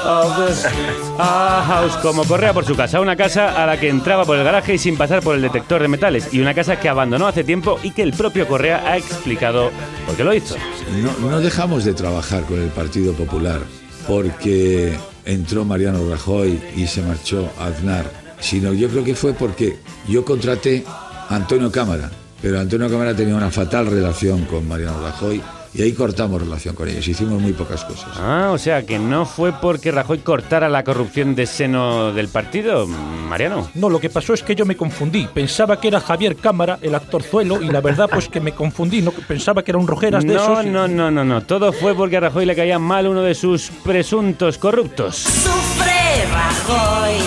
[1.20, 4.44] a house, como Correa por su casa, una casa a la que entraba por el
[4.46, 7.44] garaje y sin pasar por el detector de metales, y una casa que abandonó hace
[7.44, 9.72] tiempo y que el propio Correa ha explicado
[10.06, 10.56] por qué lo hizo.
[11.02, 13.60] No, no dejamos de trabajar con el Partido Popular
[14.08, 18.10] porque entró Mariano Rajoy y se marchó Aznar,
[18.40, 22.10] sino yo creo que fue porque yo contraté a Antonio Cámara,
[22.42, 25.42] pero Antonio Cámara tenía una fatal relación con Mariano Rajoy
[25.78, 28.08] y ahí cortamos relación con ellos, hicimos muy pocas cosas.
[28.18, 32.88] Ah, o sea que no fue porque Rajoy cortara la corrupción de seno del partido,
[32.88, 33.70] Mariano.
[33.76, 35.28] No, lo que pasó es que yo me confundí.
[35.34, 39.02] Pensaba que era Javier Cámara, el actor Zuelo, y la verdad pues que me confundí.
[39.02, 40.66] No, pensaba que era un Rojeras de No, esos.
[40.66, 41.42] y- no, no, no, no.
[41.42, 45.16] Todo fue porque a Rajoy le caía mal uno de sus presuntos corruptos.
[45.18, 47.18] Sufre Rajoy,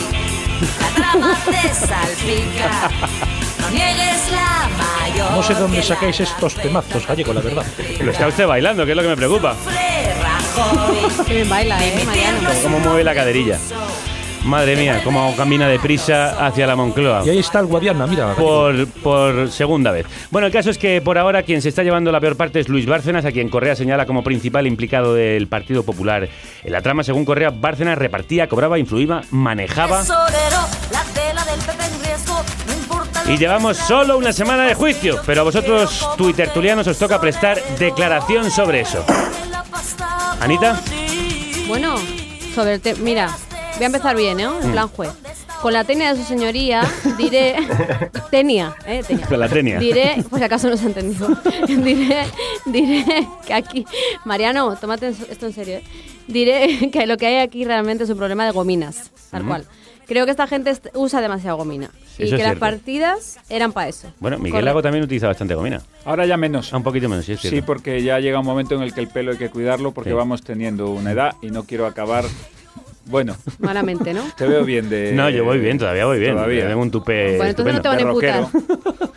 [0.81, 2.91] la trama te salpica.
[3.61, 4.18] No niegues.
[5.31, 7.65] No sé de dónde sacáis estos temazos, gallego, la verdad.
[8.01, 9.55] Lo está usted bailando, que es lo que me preocupa.
[11.27, 12.51] Qué baila, eh, Mariano.
[12.63, 13.59] Cómo mueve la caderilla.
[14.45, 17.23] Madre mía, cómo camina deprisa hacia la Moncloa.
[17.27, 18.35] Y ahí está el Guadiana, mira.
[18.35, 20.07] Por, por segunda vez.
[20.31, 22.69] Bueno, el caso es que por ahora quien se está llevando la peor parte es
[22.69, 26.29] Luis Bárcenas, a quien Correa señala como principal implicado del Partido Popular.
[26.65, 30.01] En la trama, según Correa, Bárcenas repartía, cobraba, influía, manejaba.
[30.01, 32.68] Tesorero, la tela del Pepe en riesgo, no importa lo
[33.29, 38.51] Y llevamos solo una semana de juicio, pero a vosotros, tuitertulianos, os toca prestar declaración
[38.51, 39.05] sobre eso.
[40.41, 40.81] Anita,
[41.67, 41.97] Bueno,
[42.55, 42.99] sobre el tema.
[43.03, 43.37] Mira,
[43.75, 44.45] voy a empezar bien, ¿eh?
[44.45, 44.73] En Mm.
[44.73, 45.11] plan juez.
[45.61, 46.83] Con la tenia de su señoría,
[47.19, 47.57] diré.
[48.31, 49.03] tenia, ¿eh?
[49.07, 49.27] Tenia.
[49.27, 49.79] Con la tenia.
[49.79, 51.29] Diré, pues acaso no se ha entendido.
[51.69, 52.25] diré,
[52.65, 53.85] diré que aquí.
[54.25, 55.85] Mariano, tómate esto en serio, ¿eh?
[56.29, 59.67] Diré que lo que hay aquí realmente es un problema de gominas, tal cual.
[60.09, 61.91] Creo que esta gente usa demasiado gomina.
[62.19, 64.11] Y Eso que es las partidas eran para eso.
[64.19, 64.65] bueno, Miguel Correcto.
[64.67, 65.83] Lago también utiliza bastante gomina.
[66.05, 66.73] Ahora ya menos.
[66.73, 69.09] un poquito menos, sí, es Sí, porque ya llega un momento en el que el
[69.09, 70.17] pelo hay que cuidarlo porque Sí.
[70.17, 72.25] vamos teniendo una edad y no quiero acabar.
[73.07, 74.23] Bueno, Malamente, ¿no?
[74.37, 75.13] te veo bien de.
[75.13, 76.35] No, yo voy bien, todavía voy bien.
[76.35, 76.69] Todavía.
[76.69, 78.51] Tengo un tupe Bueno, entonces no te van a rockero.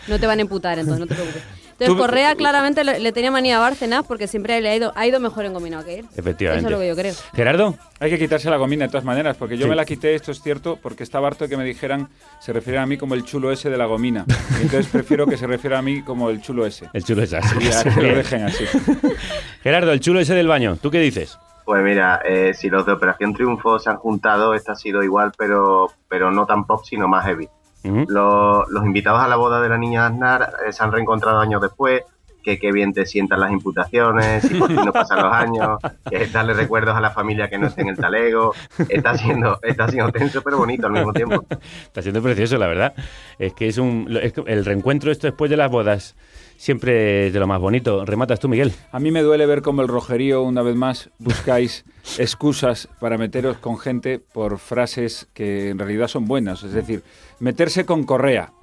[0.07, 1.43] No te van a imputar, entonces no te preocupes.
[1.85, 4.91] Entonces, Tú- Correa claramente le, le tenía manía a Bárcenas porque siempre le ha ido,
[4.95, 6.05] ha ido mejor en gominado que él.
[6.15, 6.59] Efectivamente.
[6.59, 7.13] Eso es lo que yo creo.
[7.35, 7.75] Gerardo.
[7.99, 9.69] Hay que quitarse la gomina de todas maneras, porque yo Sí.
[9.69, 12.09] me la quité, esto es cierto, porque estaba harto de que me dijeran,
[12.39, 14.25] se refieran a mí como el chulo ese de la gomina.
[14.59, 16.89] Y entonces prefiero que se refiera a mí como el chulo ese.
[16.93, 17.55] El chulo es así.
[17.59, 18.65] Y a que lo dejen así.
[19.63, 21.37] Gerardo, el chulo ese del baño, ¿tú qué dices?
[21.65, 25.31] Pues mira, eh, si los de Operación Triunfo se han juntado, esta ha sido igual,
[25.37, 27.47] pero, pero no tan pop, sino más heavy.
[27.83, 31.61] Los, los invitados a la boda de la niña Aznar eh, se han reencontrado años
[31.61, 32.03] después,
[32.43, 35.77] que qué bien te sientan las imputaciones, y por fin no pasan los años,
[36.09, 38.53] que darle recuerdos a la familia que no esté en el talego.
[38.89, 41.45] Está siendo, está siendo tenso, pero bonito al mismo tiempo.
[41.83, 42.93] Está siendo precioso, la verdad.
[43.37, 46.15] Es que es un es que el reencuentro esto después de las bodas
[46.61, 48.05] siempre de lo más bonito.
[48.05, 48.71] Rematas tú, Miguel.
[48.91, 51.85] A mí me duele ver cómo el rojerío, una vez más, buscáis
[52.19, 56.61] excusas para meteros con gente por frases que en realidad son buenas.
[56.61, 57.01] Es decir,
[57.39, 58.53] meterse con Correa,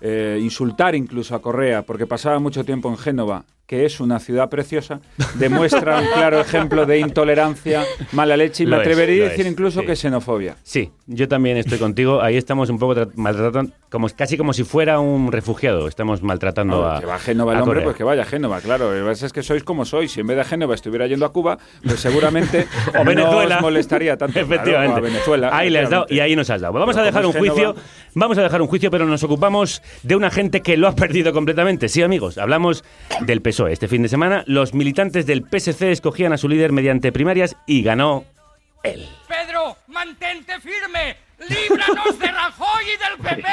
[0.00, 4.50] eh, insultar incluso a Correa, porque pasaba mucho tiempo en Génova, que es una ciudad
[4.50, 5.00] preciosa,
[5.36, 9.52] demuestra un claro ejemplo de intolerancia, mala leche y me Lo atrevería a decir es,
[9.52, 9.86] incluso sí.
[9.86, 10.56] que xenofobia.
[10.62, 12.20] Sí, yo también estoy contigo.
[12.20, 15.88] Ahí estamos un poco tra- maltratando, como, casi como si fuera un refugiado.
[15.88, 17.00] Estamos maltratando No, a.
[17.00, 17.84] que va a Génova el a hombre, Correa.
[17.84, 18.92] pues que vaya a Génova, claro.
[18.92, 20.12] Lo que pasa es que sois como sois.
[20.12, 23.56] Si en vez de a Génova estuviera yendo a Cuba, pues seguramente o no Venezuela.
[23.56, 24.38] os molestaría tanto.
[24.44, 24.98] Efectivamente.
[24.98, 25.50] a Venezuela.
[25.56, 26.74] Ahí le has dado y ahí nos has dado.
[26.74, 27.74] Vamos Pero a dejar un juicio.
[28.14, 31.32] Vamos a dejar un juicio, pero nos ocupamos de una gente que lo ha perdido
[31.32, 31.88] completamente.
[31.88, 32.84] Sí, amigos, hablamos
[33.20, 33.72] del PSOE.
[33.72, 37.82] Este fin de semana, los militantes del PSC escogían a su líder mediante primarias y
[37.82, 38.24] ganó
[38.84, 39.08] él.
[39.26, 41.16] Pedro, mantente firme.
[41.48, 43.48] Líbranos de Rajoy y del PP.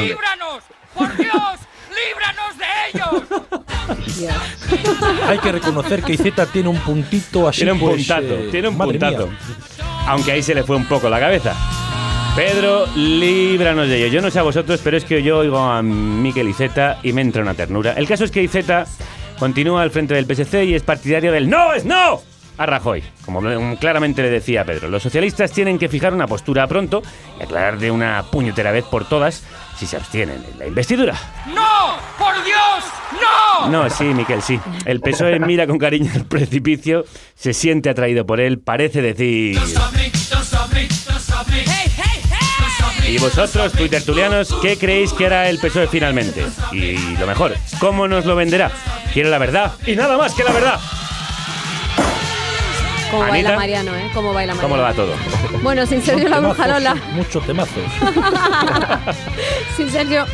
[0.00, 0.64] Líbranos.
[0.94, 1.58] Por Dios,
[1.90, 3.22] líbranos de ellos.
[5.26, 7.58] Hay que reconocer que Izeta tiene un puntito así.
[7.58, 9.26] Tiene un pues, puntazo, eh, tiene un mía.
[10.06, 11.54] Aunque ahí se le fue un poco la cabeza.
[12.34, 14.06] Pedro, líbranos de ello.
[14.06, 17.20] Yo no sé a vosotros, pero es que yo oigo a Miquel Iceta y me
[17.20, 17.92] entra una ternura.
[17.92, 18.86] El caso es que Iceta
[19.38, 22.22] continúa al frente del PSC y es partidario del ¡No es no!
[22.56, 23.02] a Rajoy.
[23.26, 23.42] Como
[23.78, 27.02] claramente le decía Pedro, los socialistas tienen que fijar una postura pronto
[27.38, 29.42] y aclarar de una puñetera vez por todas
[29.76, 31.14] si se abstienen en la investidura.
[31.54, 31.96] ¡No!
[32.18, 32.84] ¡Por Dios!
[33.12, 33.68] ¡No!
[33.68, 34.58] No, sí, Miquel, sí.
[34.86, 37.04] El PSOE mira con cariño el precipicio,
[37.34, 39.58] se siente atraído por él, parece decir...
[43.12, 46.46] Y vosotros, tuitertulianos, ¿qué creéis que hará el PSOE finalmente?
[46.72, 48.72] Y lo mejor, ¿cómo nos lo venderá?
[49.12, 50.80] Quiero la verdad y nada más que la verdad.
[53.10, 53.50] Como Anita.
[53.50, 54.10] baila Mariano, ¿eh?
[54.14, 54.62] Como baila Mariano.
[54.62, 55.12] ¿Cómo lo va todo?
[55.62, 56.94] Bueno, sin Sergio la bruja Lola.
[57.12, 57.82] Muchos temazos.
[59.76, 60.24] sin Sergio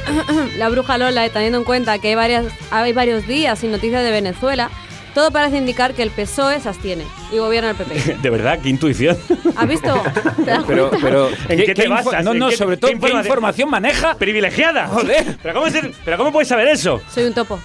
[0.57, 4.05] la bruja Lola, y teniendo en cuenta que hay, varias, hay varios días sin noticias
[4.05, 4.70] de Venezuela,
[5.14, 8.16] todo parece indicar que el PSOE se abstiene y gobierna el PP.
[8.22, 9.16] De verdad, qué intuición.
[9.56, 10.02] ¿Has visto?
[10.36, 11.06] ¿Te das Pero, cuenta?
[11.06, 12.24] pero ¿En qué te info- basas?
[12.24, 14.14] No, ¿En no, qué- sobre qué todo, ¿qué informa- información maneja?
[14.14, 14.86] ¡Privilegiada!
[14.88, 15.36] Joder.
[15.42, 17.00] ¿Pero cómo, se- ¿Pero cómo puedes saber eso?
[17.12, 17.59] Soy un topo.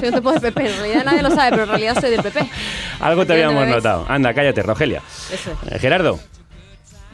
[0.00, 0.60] Soy un topo de PP.
[0.70, 2.48] En realidad nadie lo sabe, pero en realidad soy del PP.
[3.00, 4.06] Algo te habíamos notado.
[4.08, 5.02] Anda, cállate, Rogelia.
[5.32, 5.72] Eso es.
[5.72, 6.18] Eh, Gerardo.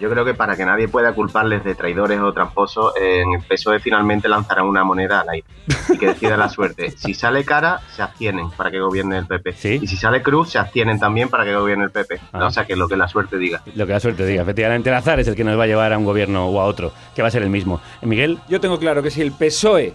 [0.00, 3.42] Yo creo que para que nadie pueda culparles de traidores o tramposos, eh, en el
[3.42, 5.46] PSOE finalmente lanzarán una moneda al aire
[5.88, 6.90] y que decida la suerte.
[6.90, 9.78] Si sale cara, se abstienen para que gobierne el PP.
[9.82, 12.20] Y si sale cruz, se abstienen también para que gobierne el PP.
[12.32, 12.46] Ah.
[12.46, 13.62] O sea, que lo que la suerte diga.
[13.74, 14.42] Lo que la suerte diga.
[14.42, 16.64] Efectivamente, el azar es el que nos va a llevar a un gobierno o a
[16.64, 17.80] otro, que va a ser el mismo.
[18.02, 18.38] Miguel.
[18.48, 19.94] Yo tengo claro que si el PSOE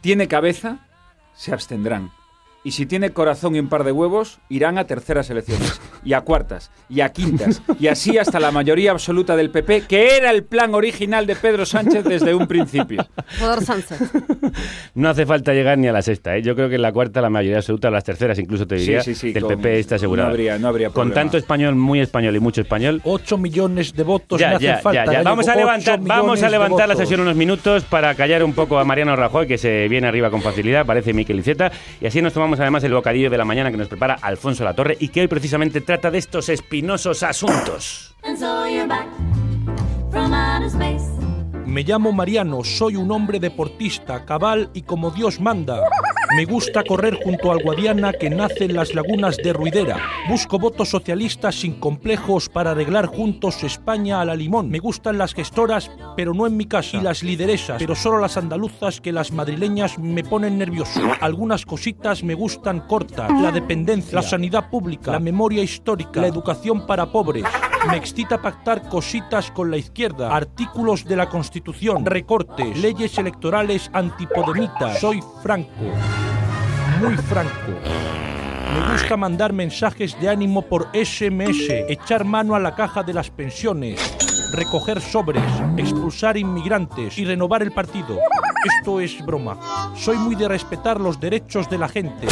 [0.00, 0.78] tiene cabeza,
[1.34, 2.10] se abstendrán.
[2.66, 6.22] Y si tiene corazón y un par de huevos, irán a terceras elecciones, y a
[6.22, 10.42] cuartas, y a quintas, y así hasta la mayoría absoluta del PP, que era el
[10.42, 13.06] plan original de Pedro Sánchez desde un principio.
[13.38, 14.00] Joder, Sánchez.
[14.94, 16.34] No hace falta llegar ni a la sexta.
[16.36, 16.42] ¿eh?
[16.42, 19.02] Yo creo que en la cuarta la mayoría absoluta, las terceras incluso te Sí, diría,
[19.02, 20.28] sí, sí, del con- PP está asegurada.
[20.28, 23.00] no habría- no habría Con tanto español, muy español y mucho español.
[23.04, 25.00] 8 millones de votos Ya, hacen ya, falta.
[25.00, 25.12] ya, ya.
[25.12, 25.24] Gallego.
[25.30, 28.84] Vamos a levantar, vamos a levantar la sesión unos minutos para callar un poco a
[28.84, 32.55] Mariano Rajoy, que se viene arriba con facilidad, parece Miquel Iceta, y así nos tomamos
[32.60, 35.80] además el bocadillo de la mañana que nos prepara Alfonso Latorre y que hoy precisamente
[35.80, 38.14] trata de estos espinosos asuntos.
[41.66, 45.82] Me llamo Mariano, soy un hombre deportista, cabal y como Dios manda.
[46.36, 49.98] Me gusta correr junto al Guadiana que nace en las lagunas de Ruidera.
[50.28, 54.70] Busco votos socialistas sin complejos para arreglar juntos España a la limón.
[54.70, 56.98] Me gustan las gestoras, pero no en mi casa.
[56.98, 61.00] Y las lideresas, pero solo las andaluzas que las madrileñas me ponen nervioso.
[61.20, 63.28] Algunas cositas me gustan cortas.
[63.42, 67.44] La dependencia, la sanidad pública, la memoria histórica, la educación para pobres.
[67.88, 75.00] Me excita pactar cositas con la izquierda, artículos de la Constitución, recortes, leyes electorales antipodemitas.
[75.00, 75.70] Soy franco,
[77.00, 77.72] muy franco.
[78.74, 83.30] Me gusta mandar mensajes de ánimo por SMS, echar mano a la caja de las
[83.30, 84.00] pensiones,
[84.52, 85.44] recoger sobres,
[85.76, 87.16] expulsar inmigrantes.
[87.16, 88.18] Y renovar el partido.
[88.78, 89.58] Esto es broma.
[89.94, 92.26] Soy muy de respetar los derechos de la gente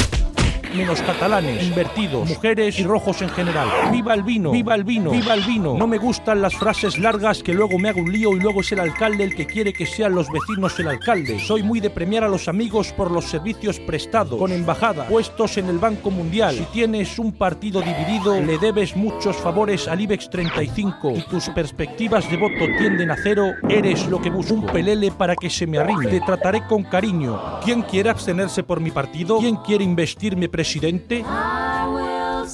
[0.75, 3.69] menos catalanes, invertidos, mujeres y rojos en general.
[3.93, 4.51] ¡Viva el vino!
[4.51, 5.11] ¡Viva el vino!
[5.11, 5.77] ¡Viva el vino!
[5.79, 8.73] No me gustan las frases largas que luego me hago un lío y luego es
[8.73, 11.39] el alcalde el que quiere que sean los vecinos el alcalde.
[11.39, 15.69] Soy muy de premiar a los amigos por los servicios prestados, con embajada, puestos en
[15.69, 16.57] el Banco Mundial.
[16.57, 22.29] Si tienes un partido dividido, le debes muchos favores al IBEX 35 y tus perspectivas
[22.31, 24.55] de voto tienden a cero, eres lo que busco.
[24.55, 26.07] Un pelele para que se me arrime.
[26.07, 27.61] Te trataré con cariño.
[27.65, 29.39] ¿Quién quiere abstenerse por mi partido?
[29.39, 30.64] ¿Quién quiere investirme presidente?
[30.65, 32.45] Will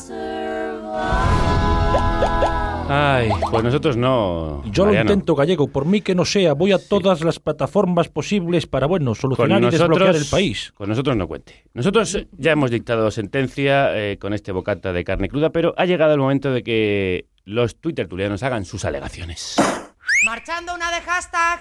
[2.93, 4.65] Ay, pues nosotros no.
[4.65, 5.05] Yo Mariano.
[5.09, 8.87] lo intento gallego, por mí que no sea, voy a todas las plataformas posibles para,
[8.87, 10.73] bueno, Con solucionar y desbloquear el país.
[10.75, 11.63] con nosotros no cuente.
[11.73, 16.15] Nosotros ya hemos dictado sentencia eh, con este bocata de carne cruda, pero ha llegado
[16.15, 19.55] el momento de que los twittertulianos hagan sus alegaciones.
[20.27, 21.61] Marchando una de hashtag.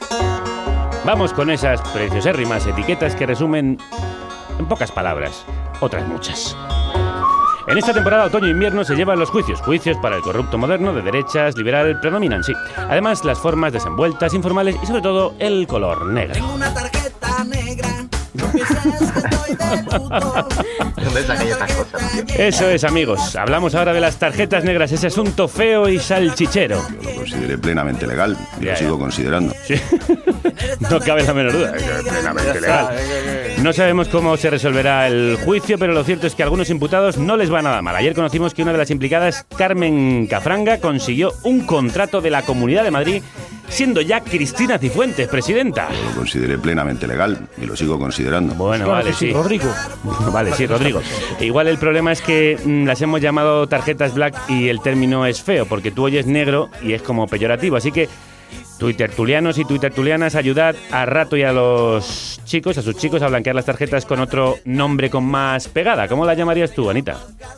[1.06, 3.78] Vamos con esas preciosérrimas etiquetas que resumen
[4.60, 5.45] en pocas palabras,
[5.80, 6.55] otras muchas.
[7.68, 9.62] En esta temporada otoño-invierno se llevan los juicios.
[9.62, 12.53] Juicios para el corrupto moderno, de derechas, liberal, predominan, sí.
[12.76, 16.34] Además, las formas desenvueltas, informales y sobre todo el color negro.
[16.34, 17.99] Tengo una tarjeta negra.
[22.38, 23.36] Eso es, amigos.
[23.36, 26.82] Hablamos ahora de las tarjetas negras, ese asunto feo y salchichero.
[27.04, 28.76] Lo consideré plenamente legal y Ya, lo ya.
[28.78, 29.54] sigo considerando.
[30.89, 32.89] No cabe la menor duda, es plenamente legal.
[33.62, 37.18] No sabemos cómo se resolverá el juicio, pero lo cierto es que a algunos imputados
[37.18, 37.95] no les va nada mal.
[37.95, 42.84] Ayer conocimos que una de las implicadas, Carmen Cafranga, consiguió un contrato de la Comunidad
[42.84, 43.24] de Madrid,
[43.70, 45.89] siendo ya Cristina Cifuentes presidenta.
[46.09, 48.53] Lo consideré plenamente legal y lo sigo considerando.
[48.55, 49.34] Bueno, Claro vale, sí, sí.
[49.34, 49.72] Rodrigo.
[50.32, 51.01] Vale, sí, Rodrigo.
[51.39, 55.41] Igual el problema es que mm, las hemos llamado tarjetas black y el término es
[55.41, 57.76] feo, porque tú oyes negro y es como peyorativo.
[57.76, 58.09] Así que
[58.80, 63.53] Twittertulianos y twittertulianas, ayudad a Rato y a los chicos, a sus chicos, a blanquear
[63.55, 66.07] las tarjetas con otro nombre con más pegada.
[66.07, 67.17] ¿Cómo la llamarías tú, Anita?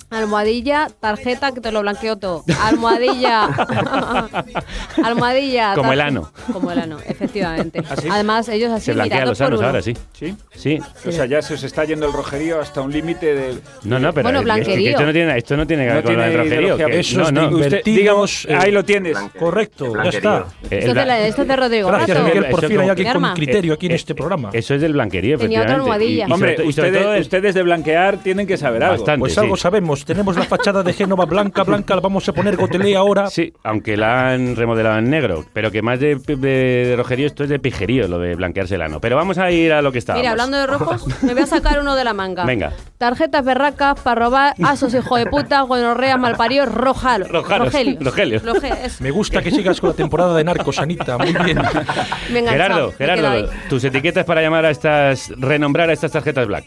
[0.09, 2.43] Almohadilla, tarjeta que te lo blanqueo todo.
[2.63, 3.45] Almohadilla.
[5.03, 5.73] Almohadilla.
[5.75, 6.31] Como el ano.
[6.51, 7.81] Como el ano, efectivamente.
[7.89, 8.07] ¿Ah, sí?
[8.11, 9.67] Además, ellos así Se blanquea mirando los anos uno.
[9.67, 9.93] ahora, sí.
[10.13, 10.35] ¿Sí?
[10.55, 10.79] Sí.
[11.07, 13.59] O sea, ya se os está yendo el rojerío hasta un límite de...
[13.83, 14.89] No, no, pero Bueno, es que- es que blanquerío.
[14.91, 16.77] esto no tiene, esto no tiene que ver No con el rojerío.
[16.77, 17.57] que- Eso no, no.
[17.57, 19.17] Usted, digamos, eh, ahí lo tienes.
[19.37, 20.45] Correcto, ya está.
[20.69, 22.27] Eh, el la- esto es de Rodrigo Gracias, Rato.
[22.27, 22.49] Miguel.
[22.51, 24.49] Por Eso fin hay alguien con criterio aquí en Eh, este programa.
[24.53, 26.25] Eso es del blanquerío, Tenía otra almohadilla.
[26.27, 28.97] Y- Hombre, y ustedes, todo el- ustedes de blanquear tienen que saber algo.
[28.97, 29.39] Bastante, Pues sí.
[29.39, 30.05] algo sabemos.
[30.05, 31.95] Tenemos la fachada de Génova blanca, blanca.
[31.95, 33.27] La vamos a poner gotelé ahora.
[33.27, 37.43] Sí, aunque la han remodelado en negro, pero que más de, de, de rojerío, esto
[37.43, 38.99] es de pijerío, lo de blanquearse el ano.
[38.99, 40.13] Pero vamos a ir a lo que está.
[40.15, 42.45] Mira, hablando de rojos, me voy a sacar uno de la manga.
[42.45, 42.71] Venga.
[42.97, 47.25] Tarjetas berracas para robar, asos hijo de puta, gonorrea, malparidos, rojalo.
[47.27, 47.97] Rojaros, Rogelio.
[47.99, 48.39] Rogelio.
[48.41, 49.03] Roge- eso.
[49.03, 51.00] Me gusta que sigas con la temporada de Narcos, Anita.
[51.17, 51.57] Muy bien.
[52.29, 56.11] Me he enganchado, Gerardo, me Gerardo, tus etiquetas para llamar a estas, renombrar a estas
[56.11, 56.65] tarjetas black.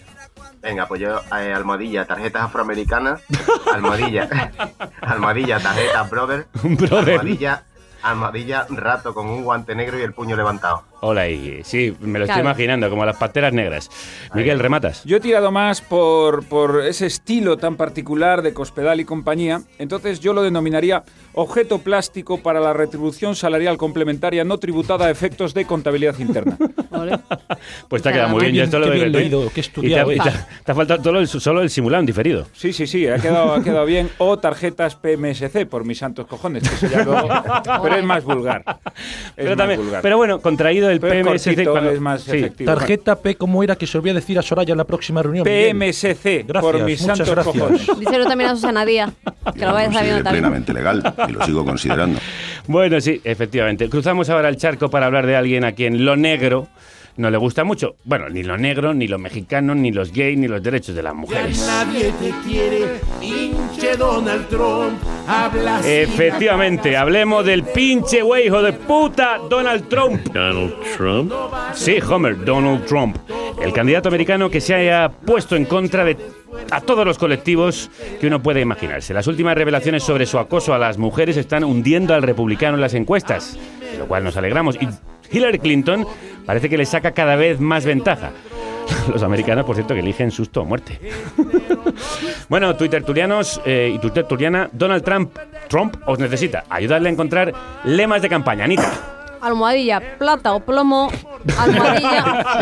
[0.62, 3.20] Venga, pues yo, eh, almohadilla, tarjetas afroamericanas,
[3.72, 4.28] almohadilla,
[5.03, 7.11] almohadilla, tarjetas brother, Brother.
[7.18, 7.62] almohadilla,
[8.03, 10.85] almohadilla, rato con un guante negro y el puño levantado.
[11.07, 12.48] Hola, y sí, me lo estoy Claro.
[12.48, 13.90] imaginando, como las pateras negras.
[14.34, 15.05] Miguel, rematas.
[15.05, 20.20] Yo he tirado más por, por ese estilo tan particular de Cospedal y compañía, entonces
[20.20, 21.02] yo lo denominaría
[21.34, 26.57] objeto plástico para la retribución salarial complementaria no tributada a efectos de contabilidad interna.
[27.88, 30.22] Pues te ha quedado muy bien, bien, yo esto lo que- y estudiado te, es.
[30.22, 30.30] te-
[30.64, 32.46] te ha faltado solo el, solo el simulado en diferido.
[32.52, 34.11] Sí, sí, sí, ha quedado, ha quedado bien.
[34.18, 37.05] O tarjetas PMSC, por mis santos cojones, que eso ya
[37.82, 38.62] Pero es más vulgar.
[38.66, 40.02] Es Pero, más también, vulgar.
[40.02, 41.64] pero bueno, contraído el Pero PMSC.
[41.64, 42.30] cuando- es más sí.
[42.36, 42.72] efectivo.
[42.74, 45.22] Tarjeta P, ¿cómo era que se lo voy a decir a Soraya en la próxima
[45.22, 45.45] reunión?
[45.45, 47.57] PMSC, Gracias, por mis muchas santos gracias.
[47.57, 47.86] cojones.
[48.01, 49.11] Díselo también a Susana Díaz,
[49.55, 50.42] que lo vaya sabiendo también.
[50.45, 52.18] plenamente legal y lo sigo considerando.
[52.66, 53.90] Bueno, sí, efectivamente.
[53.90, 56.66] Cruzamos ahora el charco para hablar de alguien a quien lo negro
[57.17, 57.97] no le gusta mucho.
[58.05, 61.15] Bueno, ni lo negro, ni lo mexicano, ni los gays, ni los derechos de las
[61.15, 61.65] mujeres.
[61.67, 64.99] Nadie te quiere, pinche Donald Trump.
[65.27, 65.81] Habla.
[65.85, 70.21] Efectivamente, hablemos del pinche güey, hijo de puta, Donald Trump.
[70.33, 71.33] Donald Trump.
[71.73, 73.17] Sí, Homer, Donald Trump.
[73.62, 76.17] El candidato americano que se haya puesto en contra de
[76.71, 77.91] a todos los colectivos
[78.21, 79.15] que uno puede imaginarse.
[79.15, 82.95] Las últimas revelaciones sobre su acoso a las mujeres están hundiendo al republicano en las
[82.95, 84.77] encuestas, de lo cual nos alegramos.
[84.81, 84.89] Y
[85.37, 86.07] Hillary Clinton
[86.47, 88.30] parece que le saca cada vez más ventaja.
[89.12, 90.99] Los americanos, por cierto, que eligen susto o muerte.
[92.49, 95.36] bueno, twittertulianos eh, y twittertuliana, Donald Trump,
[95.68, 96.64] Trump os necesita.
[96.68, 97.53] Ayudarle a encontrar
[97.84, 98.64] lemas de campaña.
[98.64, 99.14] Anita.
[99.45, 101.11] Almohadilla, plata o plomo,
[101.59, 102.57] almohadilla.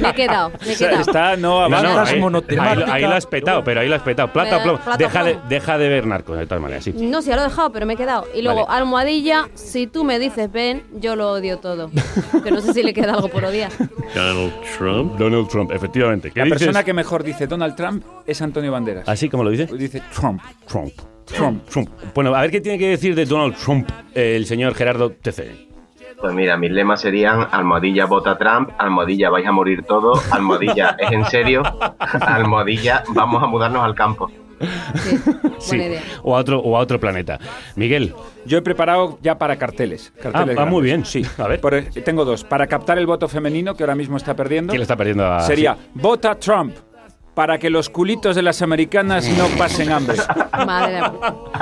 [0.00, 1.00] Me he quedado, me he quedado.
[1.00, 2.12] Está, no, No, no, avanza.
[2.12, 2.22] ahí,
[2.58, 4.32] ahí- ahí lo has petado, pero ahí lo has petado.
[4.32, 4.78] Plata o plomo.
[4.78, 6.92] plata o Deja de, deja de ver narcos, de todas maneras, sí.
[6.94, 8.26] No, si ya lo he dejado, pero me he quedado.
[8.34, 8.78] Y luego, Vale.
[8.80, 11.90] almohadilla, si tú me dices ven, yo lo odio todo.
[12.44, 13.72] Que no sé si le queda algo por odiar.
[14.14, 15.16] Donald Trump.
[15.18, 16.30] Donald Trump, efectivamente.
[16.30, 16.58] ¿Qué La dices?
[16.60, 19.08] persona que mejor dice Donald Trump es Antonio Banderas.
[19.08, 19.66] ¿Así como lo dice?
[19.74, 20.42] Dice Trump.
[20.66, 20.92] Trump.
[21.24, 21.66] Trump.
[21.68, 21.88] Trump.
[22.14, 25.67] Bueno, a ver qué tiene que decir de Donald Trump eh, el señor Gerardo TC.
[26.20, 31.12] Pues mira, mis lemas serían almohadilla vota Trump, almohadilla vais a morir todos, almohadilla es
[31.12, 31.62] en serio,
[32.20, 34.28] almohadilla vamos a mudarnos al campo.
[35.58, 35.80] Sí.
[36.24, 37.38] O a otro, o a otro planeta.
[37.76, 38.12] Miguel.
[38.44, 40.12] Yo he preparado ya para carteles.
[40.20, 41.04] carteles Ah, ah, muy bien.
[41.04, 41.24] Sí.
[41.38, 41.60] A ver.
[41.60, 42.42] Por- tengo dos.
[42.42, 44.70] Para captar el voto femenino, que ahora mismo está perdiendo.
[44.72, 45.80] ¿Quién lo está perdiendo a- Sería, sí.
[45.94, 46.74] vota Trump
[47.38, 50.16] para que los culitos de las americanas no pasen hambre.
[50.66, 50.98] Madre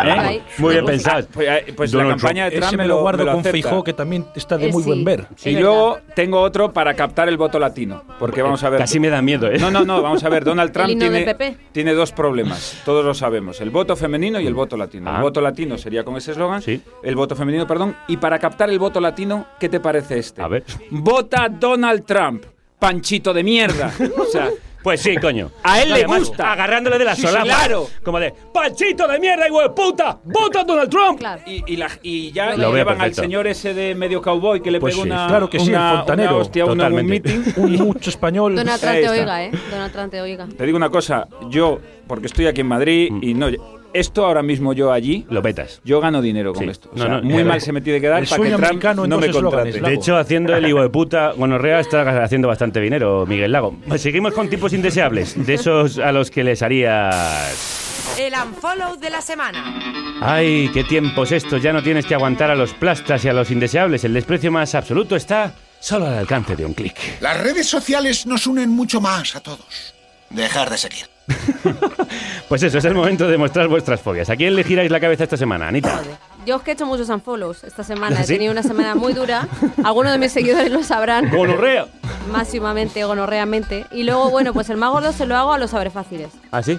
[0.06, 0.42] ¿Eh?
[0.56, 1.26] Muy bien pensado.
[1.30, 3.50] Pues, eh, pues la campaña de Ese Trump me lo guardo me con acepta.
[3.50, 4.88] Feijó, que también está de Eh, muy sí.
[4.88, 5.26] buen ver.
[5.44, 8.04] Y luego tengo otro para captar el voto latino.
[8.18, 8.80] Porque vamos a ver.
[8.80, 9.58] Casi me da miedo, ¿eh?
[9.58, 10.44] No, no, no, vamos a ver.
[10.44, 12.80] Donald Trump tiene, tiene dos problemas.
[12.86, 13.60] Todos lo sabemos.
[13.60, 15.10] El voto femenino y el voto latino.
[15.10, 15.16] Ah.
[15.16, 16.62] El voto latino sería con ese eslogan.
[16.62, 16.80] Sí.
[17.02, 17.94] El voto femenino, perdón.
[18.08, 20.40] Y para captar el voto latino, ¿qué te parece este?
[20.40, 20.64] A ver.
[20.88, 22.44] Vota Donald Trump,
[22.78, 23.92] panchito de mierda.
[24.18, 24.48] O sea,
[24.86, 25.50] Pues sí, coño.
[25.64, 26.52] A él le Además, gusta.
[26.52, 27.42] Agarrándole de la Sí, solapa.
[27.44, 27.88] claro.
[28.04, 30.16] Como de, ¡Panchito de mierda, hijo de puta!
[30.22, 31.20] ¡Vota a Donald Trump!
[31.44, 34.60] y, y la- y ya Lo le veo llevan al señor ese de medio cowboy
[34.62, 36.30] que le Pues pegó sí, una, claro que sí, el una- fontanero.
[36.30, 37.42] una hostia a uno en un meeting.
[37.56, 38.54] Un mucho español.
[38.54, 39.50] Donald Trump te oiga, ¿eh?
[39.72, 40.46] Donald Trump te oiga.
[40.56, 43.18] Te digo una cosa, yo, porque estoy aquí en Madrid Mm.
[43.24, 43.48] y no,
[43.92, 45.80] esto ahora mismo yo allí, Lo petas.
[45.84, 46.70] yo gano dinero con Sí.
[46.70, 46.90] esto.
[46.92, 48.56] O No, sea, no, muy mal se me tiene que dar El para que sueño
[48.56, 49.90] Trump americano en no dos me eslóganes, contrate.
[49.90, 53.76] De hecho, haciendo el hijo de puta, Gonorrea está haciendo bastante dinero, Miguel Lago.
[53.96, 58.14] Seguimos con tipos indeseables, de esos a los que les harías...
[58.18, 60.18] El unfollow de la semana.
[60.22, 63.50] Ay, qué tiempos estos, ya no tienes que aguantar a los plastas y a los
[63.50, 64.04] indeseables.
[64.04, 66.96] El desprecio más absoluto está solo al alcance de un clic.
[67.20, 69.94] Las redes sociales nos unen mucho más a todos.
[70.30, 71.06] Dejar de seguir.
[72.48, 74.30] Pues eso, es el momento de mostrar vuestras fobias.
[74.30, 76.00] ¿A quién le giráis la cabeza esta semana, Anita?
[76.46, 78.20] Yo es que he hecho muchos unfollows esta semana.
[78.20, 78.34] He ¿Sí?
[78.34, 79.48] tenido una semana muy dura.
[79.82, 81.28] Algunos de mis seguidores lo sabrán.
[81.30, 81.86] ¡Gonorrea!
[82.30, 83.84] Máximamente, gonorreamente.
[83.90, 86.28] Y luego, bueno, pues el más gordo se lo hago a los abrefáciles.
[86.52, 86.78] ¿Ah, sí?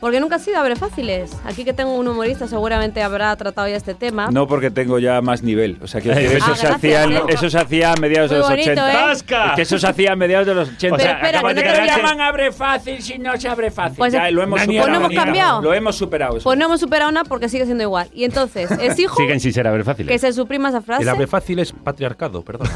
[0.00, 1.32] Porque nunca han sido abrefáciles.
[1.44, 4.28] Aquí que tengo un humorista seguramente habrá tratado ya este tema.
[4.30, 5.76] No porque tengo ya más nivel.
[5.82, 7.22] O sea, que eso, Ah, se gracias, hacía, ¿eh?
[7.28, 8.90] eso se hacía a mediados de Muy los bonito, 80.
[9.10, 9.12] ¿eh?
[9.12, 9.22] Es
[9.56, 10.96] que eso se hacía a mediados de los 80.
[10.96, 13.70] O sea, espera, acabas que de no te llaman abre fácil si no se abre
[13.72, 13.96] fácil.
[13.98, 14.82] Pues- ya lo hemos superado.
[14.86, 15.62] Pues no hemos cambiado.
[15.62, 16.36] Lo hemos superado.
[16.36, 16.44] eso.
[16.44, 18.08] Pues no hemos superado nada porque sigue siendo igual.
[18.14, 20.12] Y entonces, exijo Siguen sin ser a ver fáciles.
[20.12, 21.02] que se suprima esa frase.
[21.02, 22.68] El ave fácil es patriarcado, perdón.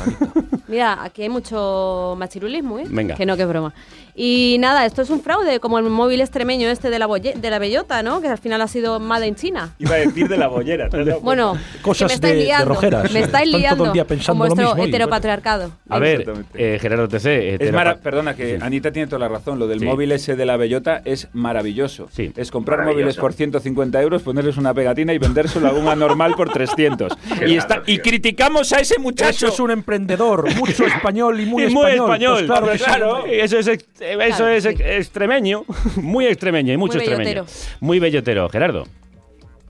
[0.72, 2.84] Mira, aquí hay mucho machirulismo, ¿eh?
[2.88, 3.14] Venga.
[3.14, 3.74] Que no, que es broma.
[4.14, 7.50] Y nada, esto es un fraude, como el móvil extremeño este de la, boye- de
[7.50, 8.22] la bellota, ¿no?
[8.22, 9.74] Que al final ha sido made in China.
[9.78, 10.88] Iba a decir de la bollera.
[10.90, 12.68] ¿te has dado Bueno, Cosas que me estáis de- de liando.
[12.74, 13.12] rojeras.
[13.12, 13.84] Me estáis Están todo liando.
[13.86, 15.72] el día pensando con lo vuestro heteropatriarcado.
[15.90, 17.26] A ver, eh, Gerardo TC.
[17.26, 18.62] eh, Es mara- perdona, que Sí.
[18.62, 19.58] Anita tiene toda la razón.
[19.58, 19.84] Lo del Sí.
[19.84, 22.08] móvil ese de la bellota es maravilloso.
[22.12, 22.32] Sí.
[22.36, 23.02] Es comprar Maravilloso.
[23.02, 27.12] móviles por 150 euros, ponerles una pegatina y vendérselo a un anormal por 300.
[27.38, 29.46] Qué y, está, y criticamos a ese muchacho.
[29.46, 31.82] Eso es un emprendedor, mucho español y muy Y español.
[31.82, 32.84] muy español, Pues claro sí.
[32.84, 33.26] claro.
[33.26, 34.68] Eso es, eso Claro, es sí.
[34.78, 35.64] extremeño,
[35.96, 37.28] muy extremeño y mucho Muy extremeño.
[37.44, 37.76] bellotero.
[37.80, 38.84] Muy bellotero, Gerardo.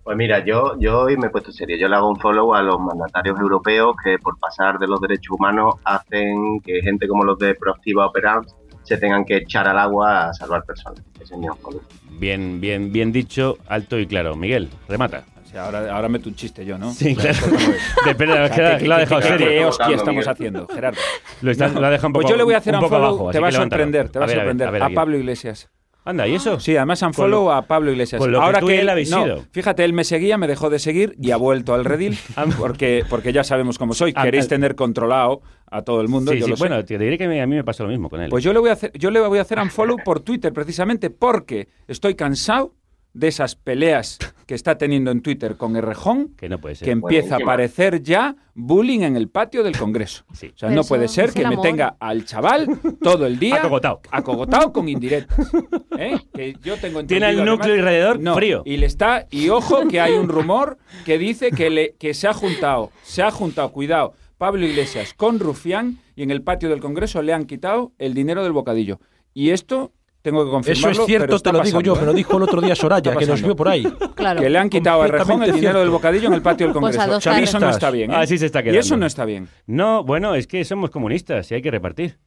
[0.05, 1.77] Pues mira, yo, yo hoy me he puesto serio.
[1.77, 5.37] Yo le hago un follow a los mandatarios europeos que por pasar de los derechos
[5.39, 10.29] humanos hacen que gente como los de Proactiva Operans se tengan que echar al agua
[10.29, 11.01] a salvar personas.
[11.21, 11.81] Ese es mi follow.
[12.19, 14.35] Bien, bien, bien dicho, alto y claro.
[14.35, 15.23] Miguel, remata.
[15.53, 16.93] Sea, ahora, ahora meto un chiste yo, ¿no?
[16.93, 17.39] Sí, claro.
[17.45, 18.07] ¿Cómo es?
[18.07, 19.49] Espera, O sea, Gerardo, ¿qué- que lo ha dejado serio.
[19.49, 20.99] ¿Qué hostia estamos haciendo, Gerardo?
[21.43, 22.83] Lo, está- lo ha dejado un poco Pues yo le voy a hacer un un
[22.85, 24.83] poco follow, abajo, te va a que sorprender, te va a, sorprender.
[24.83, 24.91] A.
[24.91, 25.69] Pablo Iglesias.
[26.05, 26.59] Anda, ¿y eso?
[26.59, 28.19] Sí, además un lo- follow a Pablo Iglesias.
[28.19, 29.45] con lo que Ahora tú y él habéis no, sido.
[29.53, 32.19] fíjate, él me seguía, me dejó de seguir y ha vuelto al redil
[32.59, 34.13] porque, porque ya sabemos cómo soy.
[34.15, 36.33] Queréis tener controlado a todo el mundo.
[36.33, 36.61] Sí, yo sí, lo sé.
[36.67, 38.31] bueno, te diré que me- a mí me pasó lo mismo con él.
[38.31, 41.11] Pues yo le voy a hacer, yo le voy a hacer unfollow por Twitter precisamente
[41.11, 42.75] porque estoy cansado
[43.15, 46.87] de esas peleas que está teniendo en Twitter con Errejón, que no puede ser.
[46.87, 47.47] que empieza a Buenísima.
[47.53, 50.25] parecer ya bullying en el patio del Congreso.
[50.33, 50.47] Sí.
[50.55, 52.69] O sea, Pero no puede ser que me tenga al chaval
[53.03, 54.01] todo el día Acogotado.
[54.11, 55.51] acogotado con indirectas.
[55.99, 56.19] ¿eh?
[56.35, 58.63] Que yo tengo Tiene el núcleo además- alrededor No, frío.
[58.65, 62.29] Y le está y ojo que hay un rumor que dice que le que se
[62.29, 66.81] ha juntado, se ha juntado, cuidado, Pablo Iglesias con Rufián y en el patio del
[66.81, 69.01] Congreso le han quitado el dinero del bocadillo.
[69.35, 69.93] Y esto
[70.23, 70.91] tengo que Eso confirmarlo.
[70.91, 72.01] es pero cierto, está te lo digo pasando, yo, ¿eh?
[72.01, 73.87] me lo dijo el otro día Soraya, que nos vio por ahí.
[74.15, 74.41] Claro.
[74.41, 75.91] Que le han quitado a Rejón el dinero del cierto.
[75.93, 77.41] bocadillo en el patio del Pues a Congreso.
[77.41, 78.13] Y eso no está bien.
[78.13, 78.17] ¿eh?
[78.17, 78.81] Así se está Y quedando.
[78.81, 79.49] eso no está bien.
[79.67, 82.19] No, bueno, es que somos comunistas y hay que repartir.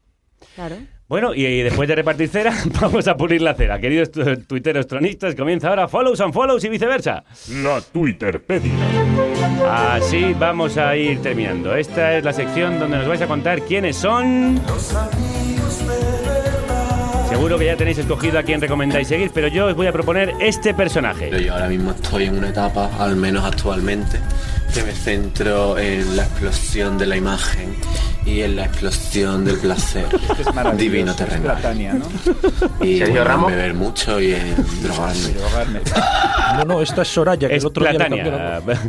[0.56, 0.76] Claro.
[1.08, 3.80] Bueno, y, y después de repartir cera, vamos a pulir la cera.
[3.80, 7.24] Queridos tu- tuiteros tronistas, comienza ahora follows and follows y viceversa.
[7.64, 8.74] La Twitterpedia.
[9.72, 11.74] Así vamos a ir terminando.
[11.76, 14.60] Esta es la sección donde nos vais a contar quiénes son.
[17.36, 20.32] Seguro que ya tenéis escogido a quién recomendáis seguir, pero yo os voy a proponer
[20.40, 21.30] este personaje.
[21.44, 24.20] Yo ahora mismo estoy en una etapa, al menos actualmente,
[24.76, 27.76] que me centro en la explosión de la imagen
[28.26, 30.06] y en la explosión del placer
[30.40, 30.78] Es maravilloso.
[30.92, 31.48] divino Es terrenal.
[31.48, 32.06] la Tania, ¿no?
[32.86, 33.52] Y bueno, en Ramos.
[33.52, 35.30] beber mucho y en drogarme.
[35.38, 35.80] Drogarme.
[36.58, 38.24] No, no, esta es Soraya, que Es el otro Platania.
[38.26, 38.62] la.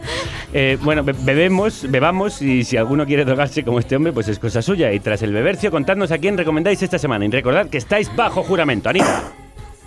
[0.52, 4.38] Eh, bueno, be- bebemos, bebamos y si alguno quiere drogarse como este hombre, pues es
[4.38, 4.90] cosa suya.
[4.92, 7.26] Y tras el bebercio, contadnos a quién recomendáis esta semana.
[7.26, 8.88] Y recordad que estáis bajo juramento.
[8.88, 9.22] Anita.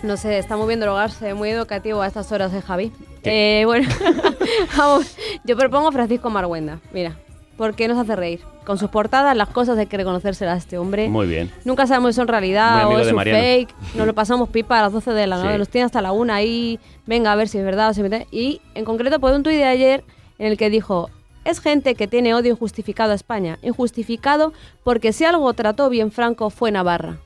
[0.02, 2.90] No sé, está muy bien drogarse, muy educativo a estas horas de Javi.
[3.24, 3.86] Eh, bueno,
[4.76, 5.14] vamos,
[5.44, 6.80] yo propongo a Francisco Marguenda.
[6.92, 7.16] Mira,
[7.58, 8.40] porque nos hace reír.
[8.64, 11.08] Con sus portadas, las cosas hay que reconocérselas a este hombre.
[11.08, 11.50] Muy bien.
[11.64, 13.38] Nunca sabemos si son realidad o es un Mariano.
[13.40, 13.74] fake.
[13.96, 15.44] Nos lo pasamos pipa a las 12 de la Sí.
[15.44, 15.58] noche.
[15.58, 16.78] Nos tiene hasta la una ahí.
[17.06, 19.56] Venga, a ver si es verdad o si me- Y en concreto, pues un tuit
[19.56, 20.04] de ayer
[20.38, 21.10] en el que dijo:
[21.44, 23.58] Es gente que tiene odio injustificado a España.
[23.62, 24.52] Injustificado
[24.84, 27.18] porque si algo trató bien Franco fue Navarra.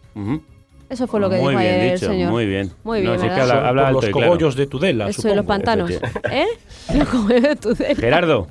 [0.90, 2.30] Eso fue lo que muy dijo bien ayer dicho, el señor.
[2.30, 2.70] muy bien.
[2.84, 3.50] Muy No, bien, que ¿verdad?
[3.50, 4.26] habla- habla los claro.
[4.26, 5.46] cogollos de Tudela, Eso y los supongo.
[5.48, 5.90] pantanos.
[6.30, 6.46] ¿Eh?
[6.94, 7.94] Los cogollos de Tudela.
[7.94, 8.48] Gerardo.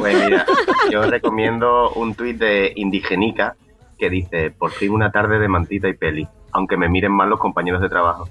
[0.00, 0.46] Pues mira,
[0.90, 3.54] yo recomiendo un tuit de Indigenica
[3.98, 7.38] que dice, por fin una tarde de mantita y peli, aunque me miren mal los
[7.38, 8.28] compañeros de trabajo.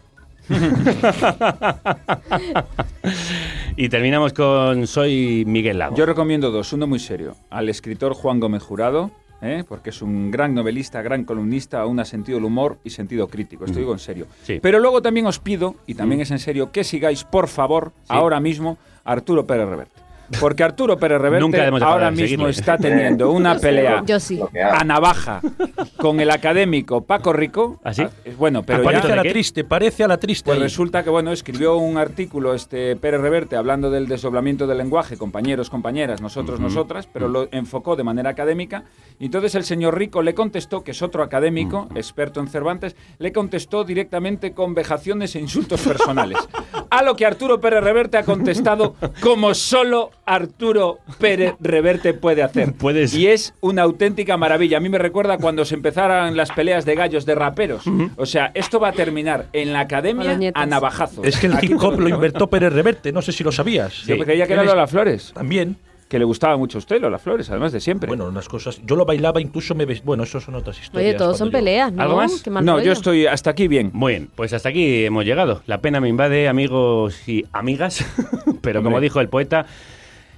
[3.76, 5.96] y terminamos con Soy Miguel Lago.
[5.96, 6.72] Yo recomiendo dos.
[6.74, 7.36] Uno muy serio.
[7.50, 9.12] Al escritor Juan Gómez Jurado,
[9.42, 9.64] ¿eh?
[9.68, 13.66] porque es un gran novelista, gran columnista, aún ha sentido el humor y sentido crítico.
[13.66, 13.82] Esto Mm.
[13.82, 14.28] digo en serio.
[14.44, 14.60] Sí.
[14.62, 18.40] Pero luego también os pido, y también es en serio, que sigáis, por favor, ahora
[18.40, 20.02] mismo, a Arturo Pérez Reverte.
[20.40, 23.66] Porque Arturo Pérez Reverte Nunca hemos dejado ahora mismo está teniendo una Yo sí.
[23.66, 24.40] pelea Yo sí.
[24.72, 25.42] a navaja
[25.98, 27.80] con el académico Paco Rico.
[27.84, 28.04] ¿Ah, sí?
[28.38, 30.46] Bueno, pero ya- parece a la triste, parece a la triste.
[30.46, 30.64] Pues ahí.
[30.64, 35.70] resulta que bueno, escribió un artículo este Pérez Reverte hablando del desdoblamiento del lenguaje, compañeros,
[35.70, 36.68] compañeras, nosotros, Ujú.
[36.70, 38.84] nosotras, pero lo enfocó de manera académica.
[39.20, 43.32] Y entonces el señor Rico le contestó, que es otro académico, experto en Cervantes, le
[43.32, 46.38] contestó directamente con vejaciones e insultos personales.
[46.90, 52.74] A lo que Arturo Pérez Reverte ha contestado como solo Arturo Pérez Reverte puede hacer.
[52.74, 53.14] Puedes.
[53.14, 54.78] Y es una auténtica maravilla.
[54.78, 57.84] A mí me recuerda cuando se empezaran las peleas de gallos de raperos.
[58.16, 61.26] O sea, esto va a terminar en la academia a navajazos.
[61.26, 64.04] Es que el hip hop lo inventó Pérez Reverte, no sé si lo sabías.
[64.06, 65.32] Yo creía que era Lola Flores.
[65.34, 65.78] También.
[66.08, 68.08] Que le gustaba mucho a usted, Lola Flores, además de siempre.
[68.08, 68.80] Bueno, unas cosas.
[68.86, 70.02] Yo lo bailaba, incluso me ves.
[70.04, 71.10] Bueno, eso son otras historias.
[71.10, 72.02] Oye, todos son yo- peleas, ¿no?
[72.02, 72.42] ¿Algo más?
[72.42, 72.80] Qué no, rollo.
[72.86, 73.90] yo estoy hasta aquí bien.
[73.94, 75.62] Muy bien, pues hasta aquí hemos llegado.
[75.66, 78.06] La pena me invade, amigos y amigas.
[78.62, 79.66] Pero como dijo el poeta,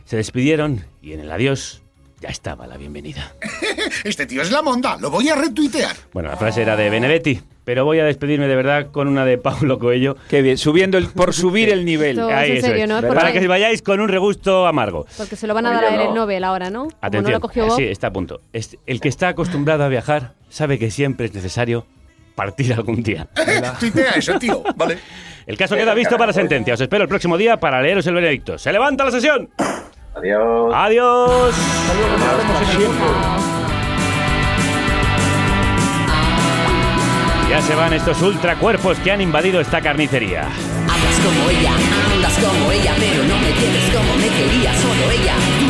[0.05, 1.83] se despidieron y en el adiós
[2.19, 3.33] ya estaba la bienvenida.
[4.03, 5.95] Este tío es la monda, lo voy a retuitear.
[6.13, 7.39] Bueno, la frase era de Benedetti,
[7.69, 10.17] pero voy a despedirme de verdad con una de Paulo Coelho.
[10.27, 12.17] Qué bien, subiendo el, por subir el nivel.
[12.17, 12.89] Esto es Ahí, en eso serio, es.
[12.89, 13.07] ¿no?
[13.13, 15.05] Para que vayáis con un regusto amargo.
[15.15, 16.85] Porque se lo van a dar a él el Nobel ahora, ¿no?
[16.85, 17.77] Como no Atención, lo cogió Bob.
[17.77, 18.41] sí, está a punto.
[18.87, 21.85] El que está acostumbrado a viajar sabe que siempre es necesario
[22.33, 23.27] partir algún día.
[23.79, 24.97] Tuitea eso, tío, ¿vale?
[25.45, 26.73] El caso queda visto para sentencia.
[26.73, 28.57] Os espero el próximo día para leeros el veredicto.
[28.57, 29.47] ¡Se levanta la sesión!
[30.15, 30.73] Adiós.
[30.73, 31.55] ¡Adiós!
[37.49, 40.43] Ya se van estos ultracuerpos que han invadido esta carnicería.
[40.43, 41.73] Hablas como ella,
[42.13, 45.68] andas como ella, pero no me quieres como me quería solo ella.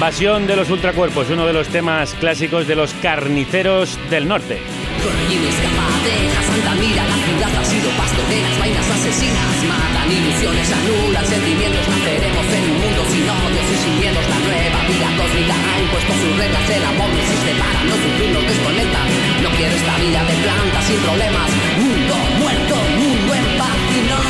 [0.00, 4.56] Invasión de los ultracuerpos, uno de los temas clásicos de los carniceros del norte.
[5.04, 10.08] Corre y me escapa, deja Santa Mira, la ciudad ha sido pastoreras, vainas asesinas, matan
[10.08, 15.08] ilusiones, anulan sentimientos, naceremos en un mundo sin odios y sin miedos, la nueva vida
[15.20, 19.00] cósmica ha impuesto sus reglas, el amor no existe para no sufrir, nos desconecta,
[19.44, 22.74] no quiero esta vida de planta sin problemas, mundo muerto,
[23.04, 24.20] mundo en paz y no,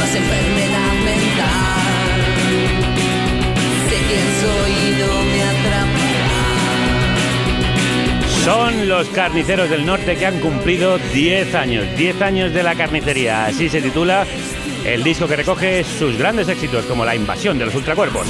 [0.00, 0.57] es enfermedad
[8.44, 13.44] Son los carniceros del norte que han cumplido 10 años, 10 años de la carnicería.
[13.44, 14.26] Así se titula
[14.86, 18.26] el disco que recoge sus grandes éxitos como La invasión de los ultracuerpos.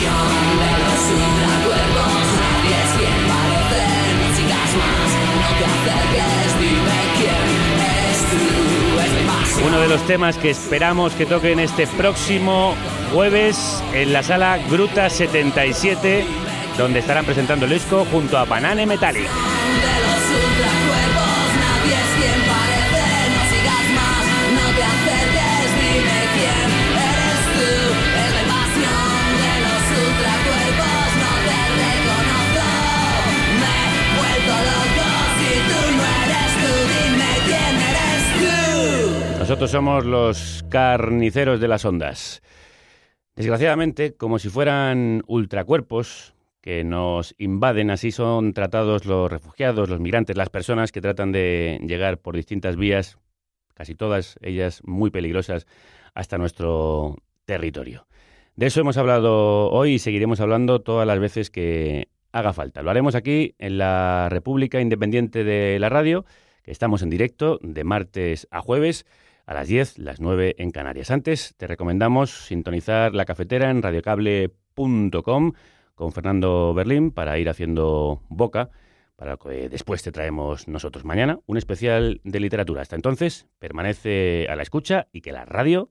[9.64, 12.74] Uno de los temas que esperamos que toquen este próximo
[13.12, 16.24] jueves en la sala Gruta 77,
[16.76, 19.28] donde estarán presentando el disco junto a Banane Metallic.
[39.38, 42.42] Nosotros somos los carniceros de las ondas.
[43.38, 50.36] Desgraciadamente, como si fueran ultracuerpos que nos invaden, así son tratados los refugiados, los migrantes,
[50.36, 53.16] las personas que tratan de llegar por distintas vías,
[53.74, 55.68] casi todas ellas muy peligrosas,
[56.14, 58.08] hasta nuestro territorio.
[58.56, 62.82] De eso hemos hablado hoy y seguiremos hablando todas las veces que haga falta.
[62.82, 66.24] Lo haremos aquí en la República Independiente de la Radio,
[66.64, 69.06] que estamos en directo de martes a jueves
[69.48, 71.10] a las 10, las 9 en Canarias.
[71.10, 75.52] Antes te recomendamos sintonizar la cafetera en radiocable.com
[75.94, 78.68] con Fernando Berlín para ir haciendo boca,
[79.16, 82.82] para que después te traemos nosotros mañana un especial de literatura.
[82.82, 85.88] Hasta entonces, permanece a la escucha y que la radio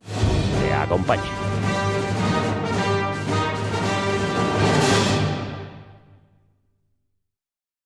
[0.62, 1.77] te acompañe.